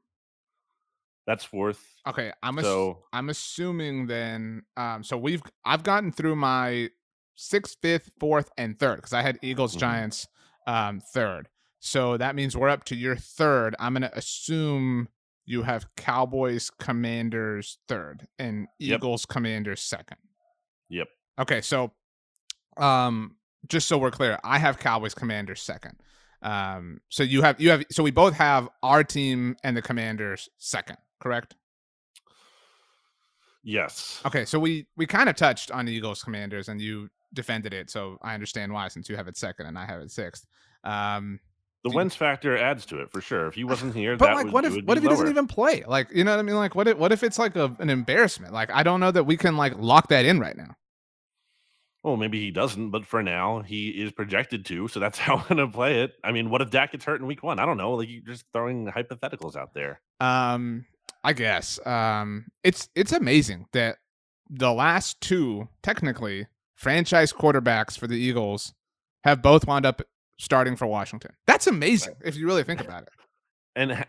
[1.26, 1.80] That's fourth.
[2.06, 4.62] Okay, I'm ass- so I'm assuming then.
[4.76, 6.90] Um, so we've I've gotten through my
[7.36, 9.80] sixth, fifth, fourth, and third because I had Eagles, mm-hmm.
[9.80, 10.28] Giants,
[10.66, 11.48] um, third.
[11.80, 13.76] So that means we're up to your third.
[13.78, 15.08] I'm gonna assume
[15.44, 19.28] you have Cowboys, Commanders third, and Eagles, yep.
[19.28, 20.18] Commanders second.
[20.88, 21.08] Yep.
[21.40, 21.92] Okay, so
[22.76, 23.36] um,
[23.68, 26.00] just so we're clear, I have Cowboys, Commanders second.
[26.42, 30.48] Um, so you have you have so we both have our team and the Commanders
[30.58, 31.54] second, correct?
[33.62, 34.20] Yes.
[34.26, 37.90] Okay, so we we kind of touched on the Eagles Commanders and you defended it,
[37.90, 40.46] so I understand why since you have it second and I have it sixth.
[40.84, 41.38] Um,
[41.84, 43.46] the wins factor adds to it for sure.
[43.46, 45.16] If he wasn't here, but like, would, what if what if he lower.
[45.16, 45.84] doesn't even play?
[45.86, 46.56] Like, you know what I mean?
[46.56, 48.52] Like, what if what if it's like a, an embarrassment?
[48.52, 50.74] Like, I don't know that we can like lock that in right now.
[52.02, 55.44] Well, maybe he doesn't, but for now he is projected to, so that's how I'm
[55.48, 56.14] gonna play it.
[56.24, 57.58] I mean, what if Dak gets hurt in week one?
[57.58, 57.92] I don't know.
[57.92, 60.00] Like you're just throwing hypotheticals out there.
[60.20, 60.86] Um,
[61.24, 61.84] I guess.
[61.86, 63.98] Um, it's it's amazing that
[64.50, 68.74] the last two technically franchise quarterbacks for the Eagles
[69.24, 70.02] have both wound up
[70.38, 71.32] starting for Washington.
[71.46, 73.08] That's amazing if you really think about it.
[73.76, 74.04] And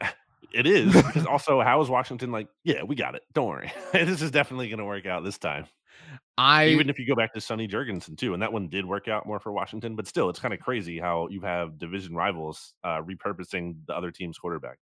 [0.53, 2.47] it is because also how is Washington like?
[2.63, 3.21] Yeah, we got it.
[3.33, 5.65] Don't worry, this is definitely going to work out this time.
[6.37, 9.07] I Even if you go back to Sonny Jurgensen too, and that one did work
[9.07, 12.73] out more for Washington, but still, it's kind of crazy how you have division rivals
[12.83, 14.77] uh, repurposing the other team's quarterback.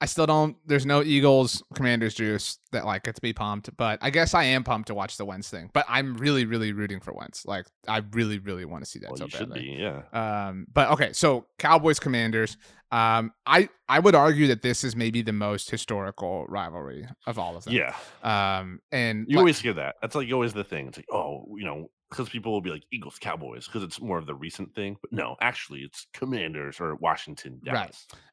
[0.00, 0.56] I still don't.
[0.64, 4.62] There's no Eagles Commanders juice that like gets me pumped, but I guess I am
[4.62, 5.70] pumped to watch the Wentz thing.
[5.74, 7.44] But I'm really, really rooting for Wentz.
[7.44, 9.76] Like I really, really want to see that Well, so you should badly.
[9.76, 10.02] be, yeah.
[10.48, 12.56] Um, but okay, so Cowboys Commanders.
[12.92, 17.56] Um, I I would argue that this is maybe the most historical rivalry of all
[17.56, 17.74] of them.
[17.74, 19.96] Yeah, Um, and you like- always hear that.
[20.00, 20.88] That's like always the thing.
[20.88, 24.18] It's like, oh, you know, because people will be like Eagles, Cowboys, because it's more
[24.18, 24.96] of the recent thing.
[25.00, 27.60] But no, actually, it's Commanders or Washington,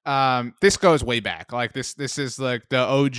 [0.05, 0.39] Right.
[0.39, 3.15] Um this goes way back like this this is like the og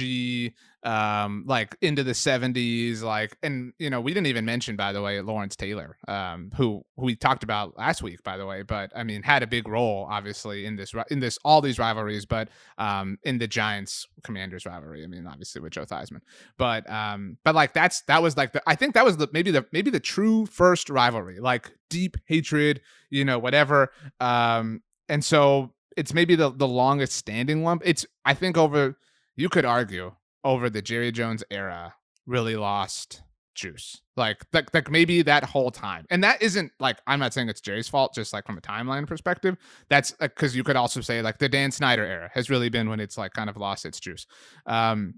[0.82, 5.00] um like into the 70s like and you know we didn't even mention by the
[5.00, 8.90] way lawrence taylor um who who we talked about last week by the way but
[8.94, 12.48] i mean had a big role obviously in this in this all these rivalries but
[12.78, 16.20] um in the giants commanders rivalry i mean obviously with joe theismann
[16.58, 19.50] but um but like that's that was like the i think that was the maybe
[19.50, 25.72] the maybe the true first rivalry like deep hatred you know whatever um and so
[25.96, 27.80] it's maybe the the longest standing one.
[27.84, 28.96] It's I think over
[29.34, 30.12] you could argue
[30.45, 31.95] over the Jerry Jones era
[32.26, 33.22] really lost
[33.55, 34.01] juice.
[34.16, 36.07] Like like like maybe that whole time.
[36.11, 39.07] And that isn't like I'm not saying it's Jerry's fault just like from a timeline
[39.07, 39.57] perspective.
[39.89, 42.89] That's like cuz you could also say like the Dan Snyder era has really been
[42.89, 44.26] when it's like kind of lost its juice.
[44.66, 45.14] Um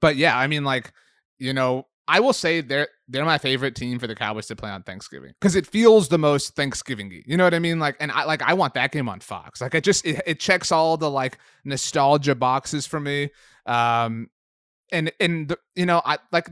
[0.00, 0.92] but yeah, I mean like
[1.38, 4.70] you know, I will say they're they're my favorite team for the Cowboys to play
[4.70, 7.22] on Thanksgiving because it feels the most Thanksgiving-y.
[7.26, 7.78] You know what I mean?
[7.78, 9.60] Like, and I like I want that game on Fox.
[9.60, 13.30] Like, it just it, it checks all the like nostalgia boxes for me.
[13.66, 14.28] Um,
[14.92, 16.48] and and the, you know I like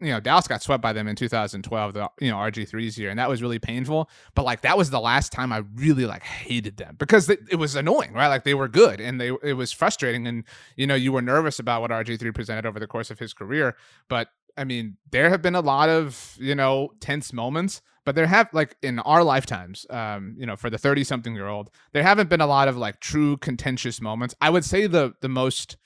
[0.00, 3.18] you know Dallas got swept by them in 2012, the you know RG3's year, and
[3.18, 4.08] that was really painful.
[4.34, 7.56] But like that was the last time I really like hated them because it, it
[7.56, 8.28] was annoying, right?
[8.28, 10.44] Like they were good and they it was frustrating, and
[10.76, 13.76] you know you were nervous about what RG3 presented over the course of his career,
[14.08, 18.26] but I mean, there have been a lot of, you know, tense moments, but there
[18.26, 22.02] have like in our lifetimes, um, you know, for the 30 something year old, there
[22.02, 24.34] haven't been a lot of like true contentious moments.
[24.40, 25.76] I would say the the most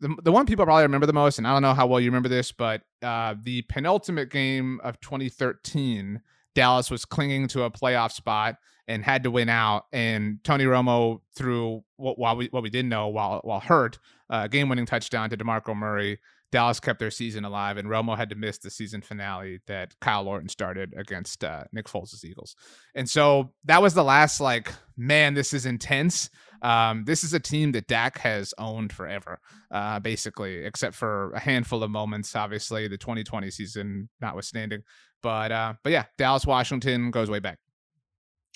[0.00, 2.08] the, the one people probably remember the most, and I don't know how well you
[2.08, 6.20] remember this, but uh, the penultimate game of 2013,
[6.54, 9.84] Dallas was clinging to a playoff spot and had to win out.
[9.92, 13.98] And Tony Romo threw what, while we what we didn't know while while hurt,
[14.30, 16.18] uh, game winning touchdown to DeMarco Murray.
[16.50, 20.26] Dallas kept their season alive, and Romo had to miss the season finale that Kyle
[20.26, 22.56] Orton started against uh, Nick Foles' Eagles.
[22.94, 26.30] And so that was the last, like, man, this is intense.
[26.62, 29.40] Um, this is a team that Dak has owned forever,
[29.70, 34.82] uh, basically, except for a handful of moments, obviously, the 2020 season notwithstanding.
[35.22, 37.58] But uh, but yeah, Dallas Washington goes way back.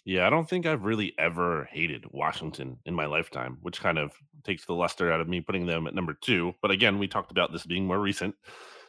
[0.04, 4.12] Yeah, I don't think I've really ever hated Washington in my lifetime, which kind of
[4.42, 6.54] takes the luster out of me putting them at number two.
[6.60, 8.34] But again, we talked about this being more recent.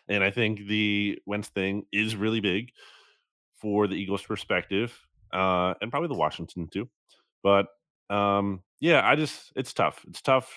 [0.09, 2.71] And I think the Wentz thing is really big
[3.61, 4.97] for the Eagles' perspective,
[5.31, 6.89] uh, and probably the Washington too.
[7.41, 7.67] But
[8.09, 10.03] um, yeah, I just it's tough.
[10.09, 10.51] It's tough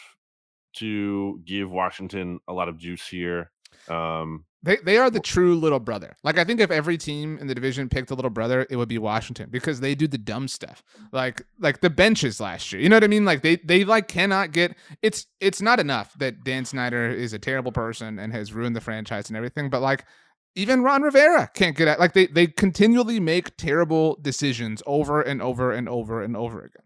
[0.77, 3.53] to give Washington a lot of juice here.
[3.89, 6.17] Um, They they are the true little brother.
[6.25, 8.89] Like I think if every team in the division picked a little brother, it would
[8.89, 10.83] be Washington because they do the dumb stuff.
[11.13, 12.83] Like like the benches last year.
[12.83, 13.25] You know what I mean?
[13.25, 17.39] Like they they like cannot get it's it's not enough that Dan Snyder is a
[17.39, 20.05] terrible person and has ruined the franchise and everything, but like
[20.57, 25.41] even Ron Rivera can't get at like they they continually make terrible decisions over and
[25.41, 26.86] over and over and over again.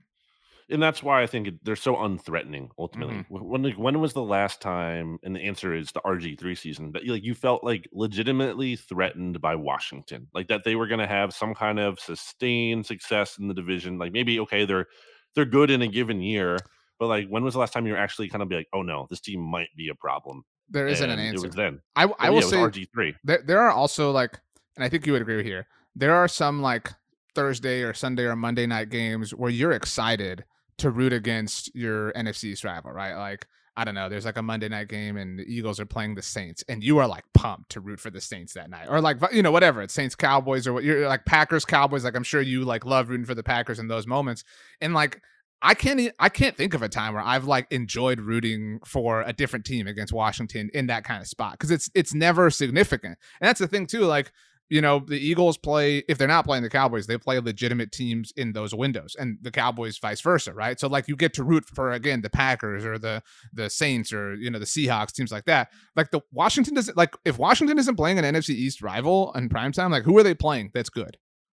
[0.71, 2.71] And that's why I think it, they're so unthreatening.
[2.79, 3.35] Ultimately, Mm-hmm.
[3.49, 5.19] When like, when was the last time?
[5.23, 9.41] And the answer is the RG three season that like you felt like legitimately threatened
[9.41, 13.49] by Washington, like that they were going to have some kind of sustained success in
[13.49, 13.99] the division.
[13.99, 14.87] Like maybe okay, they're
[15.35, 16.57] they're good in a given year,
[16.99, 18.83] but like when was the last time you were actually kind of be like, oh
[18.83, 20.45] no, this team might be a problem?
[20.69, 21.45] There isn't an answer.
[21.45, 21.81] It was then.
[21.97, 23.15] I I yeah, will say RG three.
[23.25, 24.39] there there are also like
[24.77, 25.67] and I think you would agree here.
[25.97, 26.91] There are some like
[27.35, 30.45] Thursday or Sunday or Monday night games where you're excited
[30.81, 33.15] to root against your NFC rival, right?
[33.15, 36.15] Like I don't know, there's like a Monday night game and the Eagles are playing
[36.15, 38.87] the Saints and you are like pumped to root for the Saints that night.
[38.89, 42.17] Or like you know whatever, it's Saints Cowboys or what you're like Packers Cowboys like
[42.17, 44.45] I'm sure you like love rooting for the Packers in those moments.
[44.81, 45.21] And like
[45.63, 49.33] I can't I can't think of a time where I've like enjoyed rooting for a
[49.33, 53.19] different team against Washington in that kind of spot because it's it's never significant.
[53.41, 54.01] And that's the thing too.
[54.01, 54.33] Like
[54.71, 58.33] you know, the Eagles play if they're not playing the Cowboys, they play legitimate teams
[58.37, 60.79] in those windows, and the Cowboys vice versa, right?
[60.79, 64.35] So like you get to root for again the Packers or the the Saints or
[64.37, 65.71] you know the Seahawks teams like that.
[65.97, 69.91] Like the Washington doesn't like if Washington isn't playing an NFC East rival in primetime,
[69.91, 71.19] like who are they playing that's good?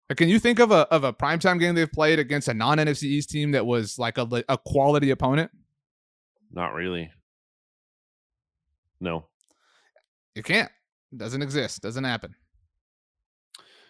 [0.09, 2.77] Like, can you think of a of a primetime game they've played against a non
[2.77, 5.51] NFC East team that was like a a quality opponent?
[6.49, 7.11] Not really.
[9.01, 9.25] No.
[10.33, 10.71] You can't.
[11.15, 11.81] Doesn't exist.
[11.81, 12.35] Doesn't happen.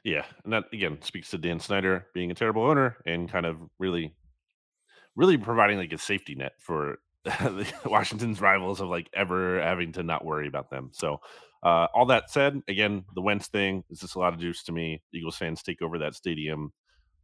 [0.04, 3.58] Yeah, and that again speaks to Dan Snyder being a terrible owner and kind of
[3.78, 4.16] really,
[5.16, 6.98] really providing like a safety net for
[7.86, 10.90] Washington's rivals of like ever having to not worry about them.
[10.94, 11.20] So,
[11.64, 14.72] uh, all that said, again, the Wentz thing is just a lot of juice to
[14.72, 15.04] me.
[15.14, 16.74] Eagles fans take over that stadium.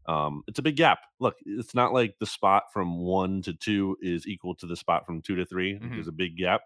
[0.07, 0.99] Um, it's a big gap.
[1.19, 5.05] Look, it's not like the spot from one to two is equal to the spot
[5.05, 5.93] from two to 3 mm-hmm.
[5.93, 6.61] There's a big gap.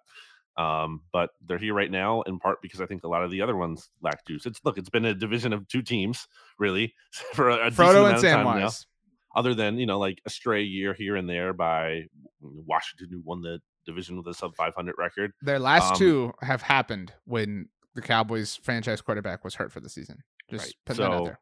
[0.57, 3.41] Um, but they're here right now in part because I think a lot of the
[3.41, 4.45] other ones lack juice.
[4.45, 6.27] It's look, it's been a division of two teams
[6.59, 6.93] really
[7.33, 8.85] for a, a Frodo and Samwise.
[9.33, 12.07] Other than you know like a stray year here and there by
[12.41, 15.31] Washington, who won the division with a sub 500 record.
[15.41, 19.89] Their last um, two have happened when the Cowboys franchise quarterback was hurt for the
[19.89, 20.23] season.
[20.49, 20.73] Just right.
[20.85, 21.39] put so, that out there.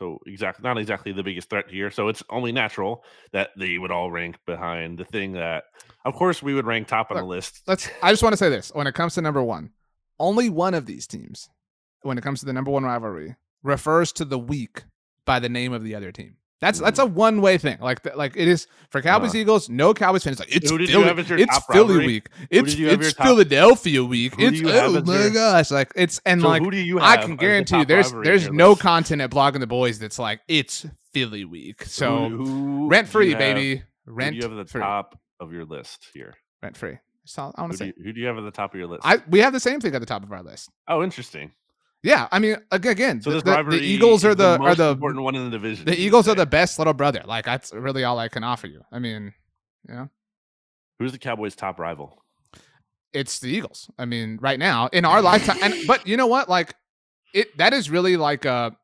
[0.00, 1.90] So exactly, not exactly the biggest threat here.
[1.90, 5.64] So it's only natural that they would all rank behind the thing that,
[6.06, 7.60] of course, we would rank top on Look, the list.
[7.66, 7.90] Let's.
[8.02, 9.72] I just want to say this: when it comes to number one,
[10.18, 11.50] only one of these teams,
[12.00, 14.84] when it comes to the number one rivalry, refers to the week
[15.26, 16.36] by the name of the other team.
[16.60, 17.78] That's that's a one way thing.
[17.80, 19.70] Like like it is for Cowboys uh, Eagles.
[19.70, 22.28] No Cowboys fans like it's Philly, it's Philly week.
[22.50, 24.34] It's it's Philadelphia week.
[24.38, 26.62] It's oh my your, gosh, like it's and so like
[27.00, 28.82] I can guarantee you there's there's no list?
[28.82, 31.84] content at blogging the boys that's like it's Philly week.
[31.84, 33.82] So who, who rent free, baby.
[34.04, 34.36] Rent.
[34.36, 34.82] you have the free.
[34.82, 36.34] top of your list here?
[36.62, 36.98] Rent free.
[37.24, 39.02] So I want to say who do you have at the top of your list?
[39.04, 40.68] I we have the same thing at the top of our list.
[40.88, 41.52] Oh, interesting.
[42.02, 45.34] Yeah, I mean, again, so the, the, Eagles are the, the are the important one
[45.34, 45.84] in the division.
[45.84, 47.22] The Eagles are the best little brother.
[47.26, 48.82] Like that's really all I can offer you.
[48.90, 49.34] I mean,
[49.86, 50.06] yeah.
[50.98, 52.22] Who's the Cowboys' top rival?
[53.12, 53.90] It's the Eagles.
[53.98, 56.48] I mean, right now in our lifetime, and but you know what?
[56.48, 56.74] Like,
[57.34, 58.74] it that is really like a.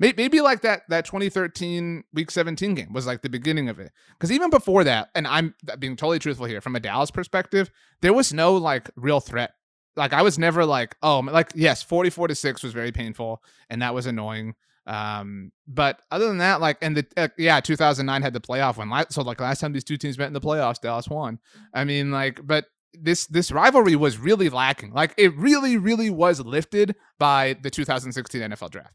[0.00, 3.92] Maybe like that that 2013 week 17 game was like the beginning of it.
[4.12, 7.70] Because even before that, and I'm being totally truthful here, from a Dallas perspective,
[8.02, 9.52] there was no like real threat.
[9.96, 13.40] Like I was never like, oh, like yes, 44 to six was very painful,
[13.70, 14.56] and that was annoying.
[14.86, 19.06] Um, but other than that, like, and the uh, yeah, 2009 had the playoff one.
[19.10, 21.38] So like last time these two teams met in the playoffs, Dallas won.
[21.72, 22.66] I mean, like, but
[23.00, 24.92] this this rivalry was really lacking.
[24.92, 28.94] Like it really, really was lifted by the 2016 NFL draft.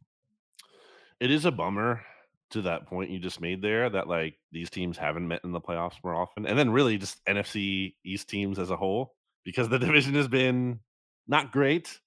[1.20, 2.02] It is a bummer
[2.52, 5.62] to that point you just made there that like these teams haven't met in the
[5.62, 6.46] playoffs more often.
[6.46, 10.80] And then really just NFC East teams as a whole, because the division has been
[11.28, 12.00] not great.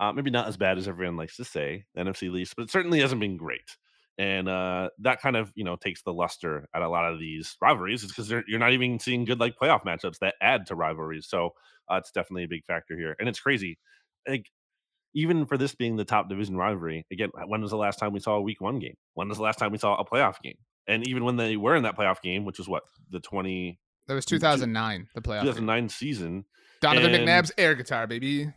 [0.00, 3.00] Uh, maybe not as bad as everyone likes to say, NFC East, but it certainly
[3.00, 3.76] hasn't been great
[4.18, 7.56] and uh, that kind of you know takes the luster at a lot of these
[7.62, 11.26] rivalries is because you're not even seeing good like playoff matchups that add to rivalries
[11.28, 11.54] so
[11.90, 13.78] uh, it's definitely a big factor here and it's crazy
[14.28, 14.50] like
[15.14, 18.20] even for this being the top division rivalry again when was the last time we
[18.20, 20.58] saw a week one game when was the last time we saw a playoff game
[20.86, 24.14] and even when they were in that playoff game which was what the 20 that
[24.14, 25.88] was 2009 the playoff 2009 game.
[25.88, 26.44] season
[26.80, 28.52] donovan and, mcnabb's air guitar baby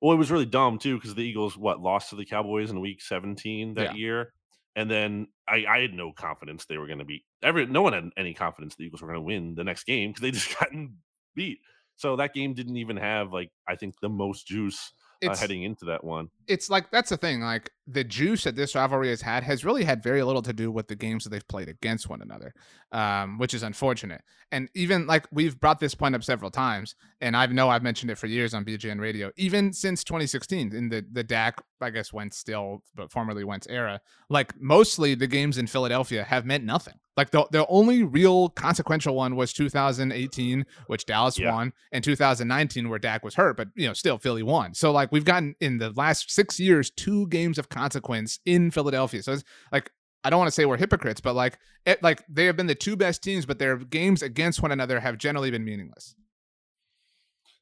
[0.00, 2.80] well it was really dumb too because the eagles what lost to the cowboys in
[2.80, 3.94] week 17 that yeah.
[3.94, 4.32] year
[4.76, 7.24] and then I, I had no confidence they were going to beat.
[7.42, 10.10] Every no one had any confidence the Eagles were going to win the next game
[10.10, 10.98] because they just gotten
[11.34, 11.58] beat.
[11.96, 14.92] So that game didn't even have like I think the most juice
[15.24, 16.30] uh, heading into that one.
[16.46, 17.40] It's like that's the thing.
[17.40, 20.70] Like the juice that this rivalry has had has really had very little to do
[20.70, 22.52] with the games that they've played against one another,
[22.92, 24.22] um, which is unfortunate.
[24.52, 28.10] And even like we've brought this point up several times, and I know I've mentioned
[28.10, 32.12] it for years on BGN Radio, even since 2016 in the the Dak, I guess
[32.12, 34.00] Wentz still, but formerly Wentz era.
[34.28, 36.94] Like mostly the games in Philadelphia have meant nothing.
[37.16, 41.52] Like the the only real consequential one was 2018, which Dallas yeah.
[41.52, 44.74] won, and 2019 where Dak was hurt, but you know still Philly won.
[44.74, 49.22] So like we've gotten in the last six years two games of consequence in Philadelphia.
[49.22, 49.90] So it's like
[50.24, 52.74] I don't want to say we're hypocrites, but like it, like they have been the
[52.74, 56.14] two best teams, but their games against one another have generally been meaningless.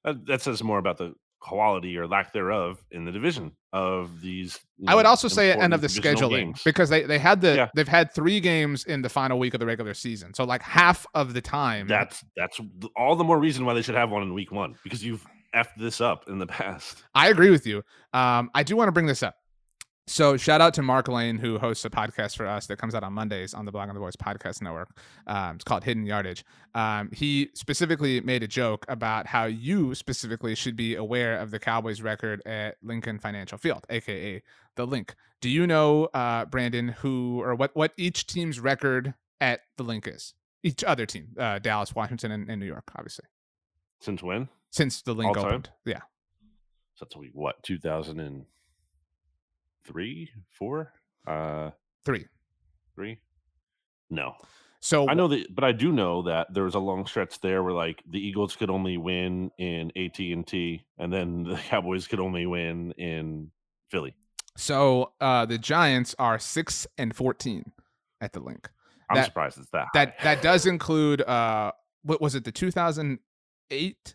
[0.02, 1.14] That, that says more about the
[1.44, 4.58] quality or lack thereof in the division of these.
[4.88, 6.62] I would also say end of the scheduling games.
[6.64, 7.68] because they they had the yeah.
[7.74, 11.06] they've had three games in the final week of the regular season, so like half
[11.14, 11.86] of the time.
[11.86, 12.58] That's that's
[12.96, 15.24] all the more reason why they should have one in week one because you've
[15.54, 17.04] effed this up in the past.
[17.14, 17.82] I agree with you.
[18.14, 19.36] Um, I do want to bring this up.
[20.06, 23.02] So shout out to Mark Lane who hosts a podcast for us that comes out
[23.02, 24.90] on Mondays on the Blogging the Boys podcast network.
[25.26, 26.44] Um, it's called Hidden Yardage.
[26.74, 31.58] Um, he specifically made a joke about how you specifically should be aware of the
[31.58, 34.42] Cowboys' record at Lincoln Financial Field, aka
[34.76, 35.14] the Link.
[35.40, 40.06] Do you know, uh, Brandon, who or what what each team's record at the Link
[40.06, 40.34] is?
[40.62, 43.26] Each other team, uh, Dallas, Washington, and, and New York, obviously.
[44.00, 44.48] Since when?
[44.70, 45.46] Since the Link All time?
[45.46, 46.00] opened, yeah.
[46.94, 47.62] So that's like what
[49.86, 50.92] 2003, four,
[51.26, 51.70] uh,
[52.04, 52.26] Three.
[52.94, 53.18] three.
[54.10, 54.34] No,
[54.80, 57.62] So I know that, but I do know that there was a long stretch there
[57.62, 62.06] where like the Eagles could only win in AT and T, and then the Cowboys
[62.06, 63.50] could only win in
[63.90, 64.14] Philly.
[64.56, 67.72] So uh, the Giants are six and fourteen
[68.20, 68.68] at the link.
[69.10, 69.88] I'm That- surprised it's that.
[69.94, 71.72] That that does include uh,
[72.02, 72.44] what was it?
[72.44, 73.18] The two thousand
[73.70, 74.14] eight?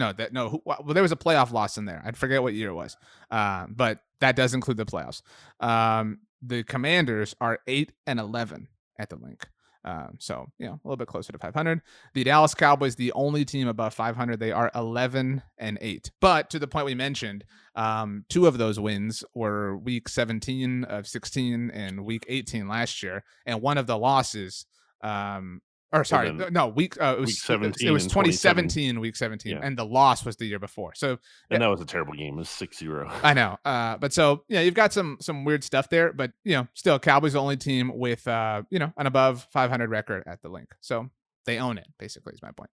[0.00, 0.48] No, that no.
[0.48, 2.02] Who, well, there was a playoff loss in there.
[2.02, 2.96] I forget what year it was,
[3.30, 5.20] uh, but that does include the playoffs.
[5.60, 9.46] Um, the Commanders are eight and eleven at the link.
[9.84, 11.82] Um, so you know a little bit closer to 500.
[12.14, 16.10] The Dallas Cowboys, the only team above 500, they are 11 and eight.
[16.18, 17.44] But to the point we mentioned,
[17.74, 23.22] um, two of those wins were Week 17 of 16 and Week 18 last year,
[23.44, 24.64] and one of the losses.
[25.02, 25.60] Um,
[25.92, 29.52] or sorry, no, week uh, it was week 17 It was and 2017, week 17,
[29.52, 29.60] Yeah.
[29.62, 30.92] and the loss was the year before.
[30.94, 31.18] So
[31.50, 32.34] and that was a terrible game.
[32.34, 33.10] It was 6-0.
[33.22, 33.58] I know.
[33.64, 36.98] Uh, but so yeah, you've got some some weird stuff there, but you know, still
[36.98, 40.68] Cowboys the only team with uh, you know, an above 500 record at the link.
[40.80, 41.08] So
[41.46, 42.70] they own it, basically, is my point.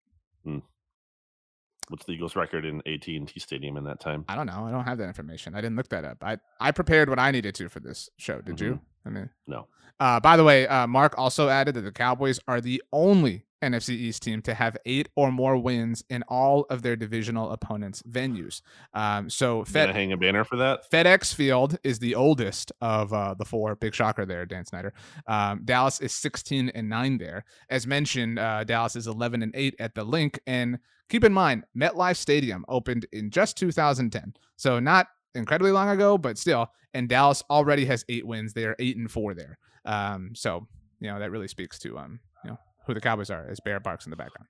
[1.90, 4.24] What's the Eagles' record in AT and T Stadium in that time?
[4.30, 4.66] I don't know.
[4.66, 5.54] I don't have that information.
[5.54, 6.18] I didn't look that up.
[6.24, 8.40] I I prepared what I needed to for this show.
[8.40, 8.80] Did you?
[9.06, 9.68] I mean, No.
[10.00, 13.92] uh, by the way, uh, Mark also added that the Cowboys are the only NFC
[13.92, 18.62] East team to have eight or more wins in all of their divisional opponents' venues.
[18.94, 20.92] Um, so Fed, hang a banner for that?
[20.92, 23.76] FedEx Field is the oldest of uh, the four.
[23.78, 24.94] Big shocker there, Dan Snyder.
[25.28, 27.46] Um, Dallas is 16 and 9 there.
[27.70, 30.42] As mentioned, uh, Dallas is 11 and 8 at the link.
[30.46, 34.34] And keep in mind, MetLife Stadium opened in just 2010.
[34.58, 36.68] So not incredibly long ago, but still.
[36.94, 38.54] And Dallas already has eight wins.
[38.54, 39.58] They are 8 and 4 there.
[39.86, 40.68] Um, so,
[41.00, 43.80] you know, that really speaks to, um, you know, who the Cowboys are as Bear
[43.80, 44.48] barks in the background.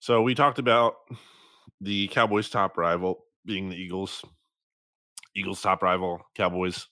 [0.00, 0.94] So we talked about
[1.80, 4.24] the Cowboys' top rival being the Eagles.
[5.36, 6.86] Eagles' top rival, Cowboys.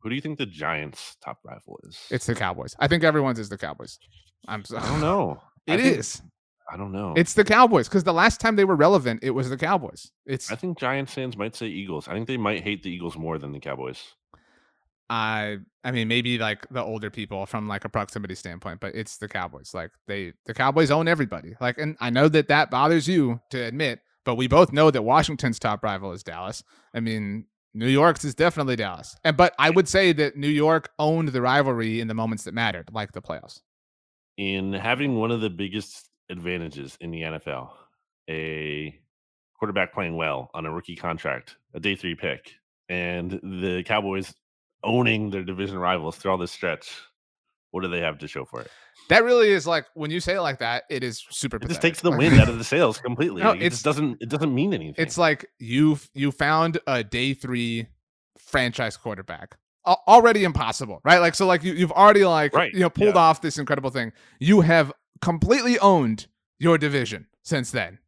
[0.00, 1.98] Who do you think the Giants' top rival is?
[2.10, 2.74] It's the Cowboys.
[2.78, 3.98] I think everyone's is the Cowboys.
[4.48, 5.40] I'm so, I don't know.
[5.66, 6.20] It I think- is.
[6.70, 7.14] I don't know.
[7.16, 10.10] It's the Cowboys because the last time they were relevant, it was the Cowboys.
[10.26, 12.08] It's I think Giants fans might say Eagles.
[12.08, 14.02] I think they might hate the Eagles more than the Cowboys.
[15.10, 19.18] I I mean maybe like the older people from like a proximity standpoint, but it's
[19.18, 19.74] the Cowboys.
[19.74, 21.54] Like they the Cowboys own everybody.
[21.60, 25.02] Like and I know that that bothers you to admit, but we both know that
[25.02, 26.64] Washington's top rival is Dallas.
[26.94, 29.16] I mean New York's is definitely Dallas.
[29.24, 32.54] And but I would say that New York owned the rivalry in the moments that
[32.54, 33.60] mattered, like the playoffs.
[34.36, 37.70] In having one of the biggest advantages in the NFL,
[38.28, 38.98] a
[39.58, 42.52] quarterback playing well on a rookie contract, a day three pick,
[42.88, 44.34] and the Cowboys
[44.82, 46.90] owning their division rivals through all this stretch.
[47.70, 48.70] What do they have to show for it?
[49.08, 51.82] That really is like when you say it like that, it is super It just
[51.82, 53.42] takes the wind out of the sails completely.
[53.42, 54.22] No, Like, it just doesn't.
[54.22, 54.94] It doesn't mean anything.
[54.96, 57.88] It's like you've you found a day three
[58.38, 59.56] franchise quarterback.
[59.86, 61.18] Already impossible, right?
[61.18, 63.20] Like so, like you, you've already like Right, you know pulled yeah.
[63.20, 64.12] off this incredible thing.
[64.38, 64.90] You have
[65.20, 66.26] completely owned
[66.58, 67.98] your division since then.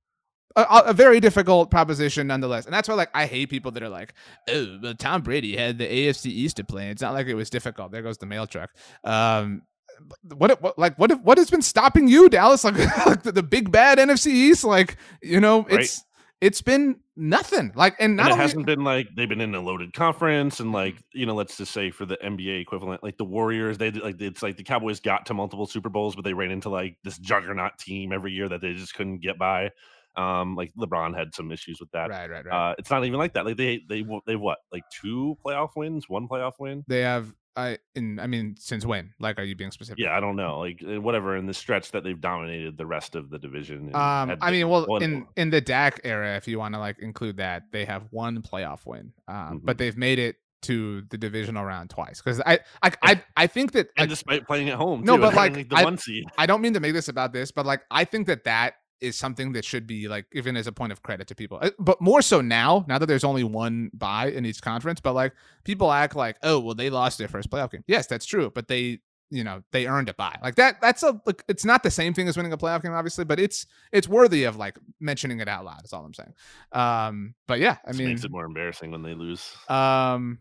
[0.57, 3.91] A, a- very difficult proposition, nonetheless, and that's why like I hate people that are
[3.91, 4.15] like,
[4.49, 7.51] "Oh, but Tom Brady had the AFC East to play." It's not like it was
[7.51, 7.93] difficult.
[7.93, 8.71] There goes the mail truck.
[9.05, 9.63] Um,
[10.35, 12.65] what, what like what what has been stopping you, Dallas?
[12.65, 12.77] Like,
[13.07, 14.65] like the, the big bad NFC East?
[14.65, 15.81] Like you know, Right.
[15.81, 16.03] it's
[16.41, 17.73] it's been nothing.
[17.75, 20.97] Like, and and it hasn't been like they've been in a loaded conference and like
[21.12, 24.43] you know let's just say for the nba equivalent like the warriors they like it's
[24.43, 27.79] like the cowboys got to multiple super bowls but they ran into like this juggernaut
[27.79, 29.71] team every year that they just couldn't get by
[30.17, 32.71] um like lebron had some issues with that right, right, right.
[32.71, 36.09] uh it's not even like that like they they they what like two playoff wins
[36.09, 37.33] one playoff win they have.
[37.57, 39.15] I in I mean, since when?
[39.19, 39.99] Like, are you being specific?
[40.05, 43.17] yeah i don't know like uh, whatever in the stretch that they've dominated the rest
[43.17, 46.47] of the division and Um, I mean, well, one- in in the Dak era, if
[46.49, 49.61] you want to like include that, they have one playoff win, um, Mhm.
[49.65, 52.21] but they've made it to the divisional round twice.
[52.21, 55.21] Because I, I, I, I think that and like, despite playing at home No, too,
[55.23, 57.53] but, and like, the I- one seed I don't mean to make this about this,
[57.53, 60.73] but like I think that that is something that should be like even as a
[60.73, 61.59] point of credit to people.
[61.61, 65.13] Uh, But more so now, now that there's only one buy in each conference, but
[65.13, 65.33] like
[65.65, 68.69] people act like, "Oh, well they lost their first playoff game." Yes, that's true, but
[68.69, 70.39] they you know, they earned a buy.
[70.43, 72.93] Like that that's a like it's not the same thing as winning a playoff game
[72.93, 76.35] obviously, but it's it's worthy of like mentioning it out loud is all I'm saying.
[76.73, 80.39] Um but yeah, I Just mean makes it more embarrassing when they lose um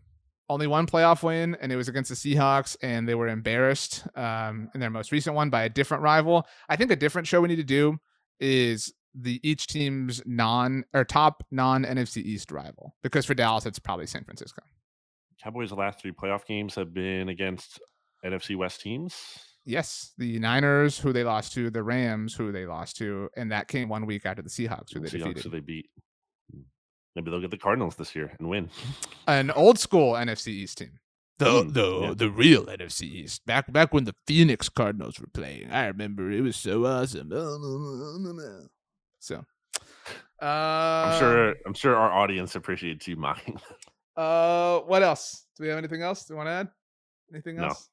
[0.48, 4.70] only one playoff win, and it was against the Seahawks, and they were embarrassed um,
[4.74, 6.46] in their most recent one by a different rival.
[6.68, 7.98] I think a different show we need to do
[8.40, 13.78] is the each team's non or top non NFC East rival because for Dallas it's
[13.78, 14.62] probably San Francisco.
[15.42, 17.80] Cowboys' last three playoff games have been against
[18.24, 19.14] NFC West teams.
[19.64, 23.66] Yes, the Niners, who they lost to, the Rams, who they lost to, and that
[23.66, 25.42] came one week after the Seahawks, who they Seahawks, defeated.
[25.42, 25.90] who they beat.
[26.52, 26.60] Hmm.
[27.16, 28.70] Maybe they'll get the Cardinals this year and win.
[29.26, 30.98] An old school NFC East team.
[31.38, 32.14] The Mm, the yeah.
[32.16, 33.44] the real NFC East.
[33.44, 35.70] Back back when the Phoenix Cardinals were playing.
[35.70, 37.30] I remember it was so awesome.
[39.18, 39.44] So
[40.40, 41.54] uh I'm sure.
[41.66, 43.58] I'm sure our audience appreciates you mocking.
[44.16, 45.44] Uh, what else?
[45.56, 46.24] Do we have anything else?
[46.24, 46.68] Do you want to add?
[47.30, 47.64] Anything No.
[47.64, 47.90] else?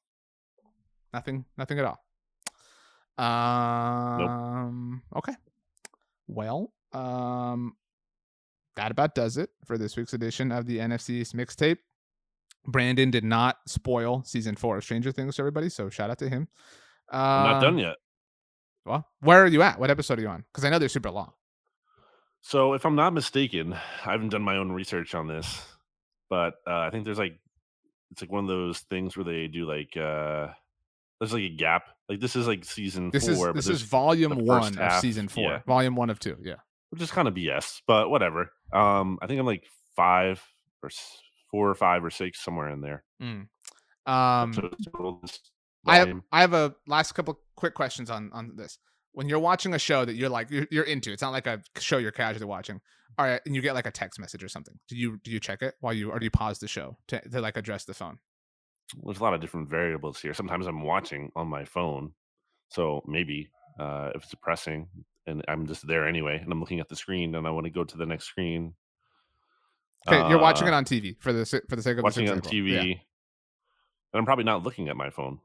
[1.12, 1.44] Nothing.
[1.58, 2.00] Nothing at all.
[3.18, 5.02] Um.
[5.14, 5.34] Okay.
[6.26, 7.76] Well, um,
[8.76, 11.78] that about does it for this week's edition of the NFC East mixtape.
[12.66, 16.28] Brandon did not spoil season four of Stranger Things to everybody, so shout out to
[16.28, 16.48] him.
[17.12, 17.96] Um, I'm not done yet.
[18.86, 19.78] Well, where are you at?
[19.78, 20.44] What episode are you on?
[20.52, 21.32] Because I know they're super long.
[22.42, 25.62] So, if I'm not mistaken, I haven't done my own research on this,
[26.28, 27.38] but uh, I think there's like
[28.10, 30.48] it's like one of those things where they do like uh
[31.18, 31.84] there's like a gap.
[32.08, 35.28] Like this is like season This four, is this is volume one first of season
[35.28, 35.44] four.
[35.44, 35.60] yeah.
[35.66, 36.36] Volume one of two.
[36.42, 36.56] Yeah.
[36.90, 38.50] which is kind of BS, but whatever.
[38.72, 39.64] Um, I think I'm like
[39.96, 40.42] five
[40.82, 40.90] or
[41.54, 43.04] four or five or six somewhere in there.
[44.06, 45.22] Um, episodes total
[45.86, 46.20] I have.
[46.32, 48.78] I have a last couple quick questions on on this.
[49.12, 51.62] When you're watching a show that you're like you're, you're into, it's not like a
[51.78, 52.80] show you're casually watching.
[53.16, 54.74] All right, and you get like a text message or something.
[54.88, 57.20] Do you do you check it while you or do you pause the show to,
[57.20, 58.18] to like address the phone?
[59.04, 60.34] There's a lot of different variables here.
[60.34, 62.14] Sometimes I'm watching on my phone,
[62.70, 63.48] so maybe
[63.78, 64.88] uh, if it's depressing
[65.26, 67.70] and I'm just there anyway, and I'm looking at the screen and I want to
[67.70, 68.74] go to the next screen.
[70.06, 72.30] Okay, you're watching uh, it on TV for the for the sake of watching it
[72.30, 72.58] on example.
[72.58, 72.80] TV, Yeah.
[72.80, 72.98] and
[74.14, 75.40] I'm probably not looking at my phone.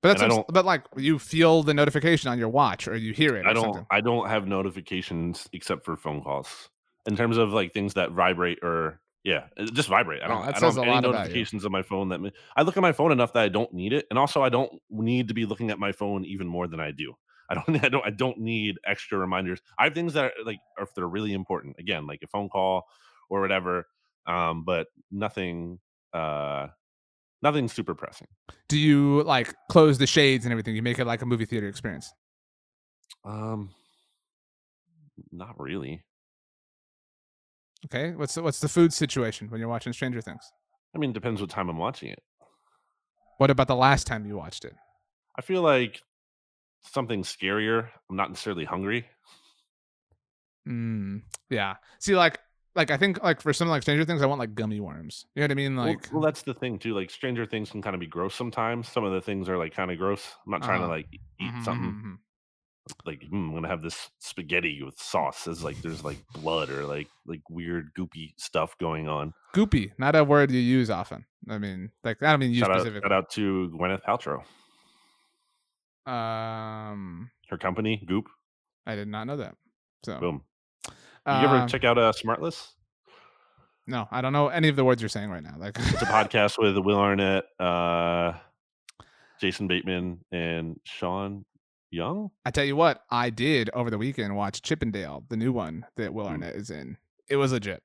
[0.00, 3.44] But that's but like you feel the notification on your watch or you hear it.
[3.46, 3.64] I or don't.
[3.64, 3.86] Something.
[3.90, 6.70] I don't have notifications except for phone calls.
[7.06, 10.22] In terms of like things that vibrate or yeah, just vibrate.
[10.22, 10.46] I Oh, don't.
[10.46, 11.18] that I don't have any lot about you.
[11.18, 12.20] notifications on my phone that
[12.56, 14.72] I look at my phone enough that I don't need it, and also I don't
[14.88, 17.14] need to be looking at my phone even more than I do.
[17.50, 17.68] I don't.
[17.84, 18.06] I don't.
[18.06, 19.60] I don't need extra reminders.
[19.78, 22.86] I have things that are like, if they're really important, again, like a phone call
[23.28, 23.86] or whatever.
[24.28, 25.80] Um, but nothing.
[26.12, 26.68] Uh,
[27.42, 28.28] nothing super pressing.
[28.68, 30.76] Do you like close the shades and everything?
[30.76, 32.12] You make it like a movie theater experience.
[33.24, 33.70] Um,
[35.32, 36.04] not really.
[37.86, 40.42] Okay, what's the, what's the food situation when you're watching Stranger Things?
[40.94, 42.22] I mean, depends what time I'm watching it.
[43.38, 44.74] What about the last time you watched it?
[45.38, 46.02] I feel like
[46.82, 47.88] something scarier.
[48.10, 49.06] I'm not necessarily hungry.
[50.68, 51.76] Mm, yeah.
[52.00, 52.38] See, like,
[52.78, 55.26] like I think like for something like Stranger Things, I want like gummy worms.
[55.34, 55.76] You know what I mean?
[55.76, 56.94] Like, well, that's the thing too.
[56.94, 58.88] Like Stranger Things can kind of be gross sometimes.
[58.88, 60.22] Some of the things are like kind of gross.
[60.46, 60.94] I'm not trying to Uh-huh.
[60.94, 62.18] like eat mhm, something mhm, mhm.
[63.04, 65.46] like mm, I'm gonna have this spaghetti with sauce.
[65.48, 69.34] As like there's like blood or like like weird goopy stuff going on.
[69.54, 71.26] goopy, not a word you use often.
[71.50, 73.08] I mean, like I don't mean you Shout out, specifically.
[73.08, 74.42] shout out to Gwyneth Paltrow.
[76.10, 78.28] Um, Her company Goop.
[78.86, 79.54] I did not know that.
[80.04, 80.42] So, Boom.
[81.28, 82.68] You ever um, check out uh, Smartless?
[83.86, 85.54] No, I don't know any of the words you're saying right now.
[85.58, 88.32] Like, It's a podcast with Will Arnett, uh,
[89.40, 91.44] Jason Bateman, and Sean
[91.90, 92.30] Young.
[92.44, 95.52] I tell you what, I did over the weekend watch Chip 'n Dale, the new
[95.52, 96.30] one that Will Mm.
[96.32, 96.96] Arnett is in.
[97.28, 97.82] It was legit.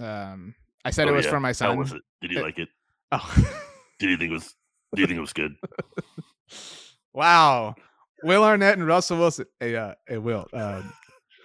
[0.00, 0.54] Um,
[0.84, 1.30] I said Oh, it was yeah.
[1.30, 1.78] for my How son.
[1.78, 2.02] was it?
[2.22, 2.68] Did you It- like it?
[3.12, 3.54] Oh.
[3.98, 4.54] Did you think it was?
[4.94, 5.54] Do you think it was good?
[7.12, 7.74] wow.
[8.22, 9.46] Will Arnett and Russell Wilson.
[9.60, 10.46] Hey, uh, hey, Will.
[10.52, 10.82] Uh,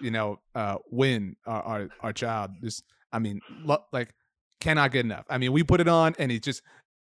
[0.00, 2.52] you know, uh, win our, our our child.
[2.62, 4.14] Just, I mean, lo- like,
[4.60, 5.26] cannot get enough.
[5.28, 6.62] I mean, we put it on, and he just,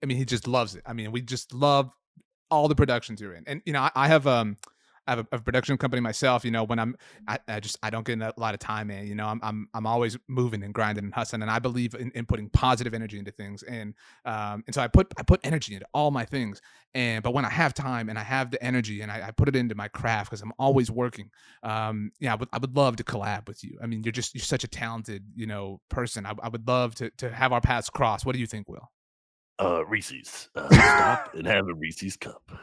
[0.03, 0.82] I mean, he just loves it.
[0.86, 1.93] I mean, we just love
[2.51, 4.57] all the productions you're in, and you know, I, I have um.
[5.07, 6.44] I have a, a production company myself.
[6.44, 6.96] You know, when I'm,
[7.26, 9.07] I, I just I don't get a lot of time, in.
[9.07, 12.11] You know, I'm I'm I'm always moving and grinding and hustling, and I believe in,
[12.14, 13.94] in putting positive energy into things, and
[14.24, 16.61] um, and so I put I put energy into all my things,
[16.94, 19.48] and but when I have time and I have the energy and I, I put
[19.48, 21.30] it into my craft because I'm always working,
[21.62, 23.78] um, yeah, I would I would love to collab with you.
[23.82, 26.26] I mean, you're just you're such a talented you know person.
[26.26, 28.24] I, I would love to to have our paths cross.
[28.24, 28.90] What do you think, Will?
[29.61, 30.48] Uh, Reese's.
[30.55, 32.42] Uh, stop and have a Reese's cup.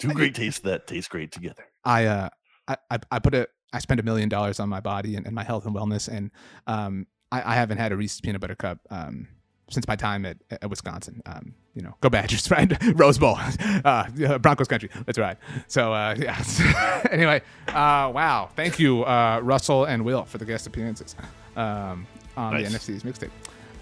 [0.00, 1.64] Two great tastes that taste great together.
[1.84, 2.28] I uh
[2.66, 5.44] I I, put a I spent a million dollars on my body and, and my
[5.44, 6.30] health and wellness, and
[6.66, 9.28] um I, I haven't had a Reese's peanut butter cup um
[9.70, 11.22] since my time at, at Wisconsin.
[11.26, 12.70] Um, you know, go Badgers, right?
[12.98, 13.38] Rose Bowl,
[13.84, 14.90] uh, Broncos country.
[15.06, 15.36] That's right.
[15.68, 17.02] So uh, yeah.
[17.10, 18.50] anyway, uh, wow.
[18.56, 21.14] Thank you, uh, Russell and Will, for the guest appearances
[21.56, 22.72] um, on Nice.
[22.72, 23.30] the NFC's mixtape.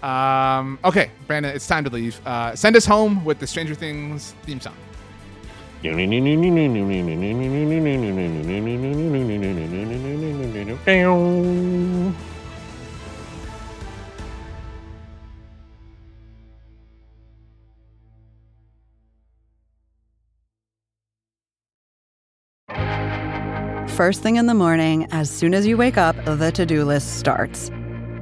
[0.07, 2.25] Um, okay, Brandon, it's time to leave.
[2.25, 4.75] Uh, send us home with the Stranger Things theme song.
[23.87, 27.19] First thing in the morning, as soon as you wake up, the to do list
[27.19, 27.71] starts.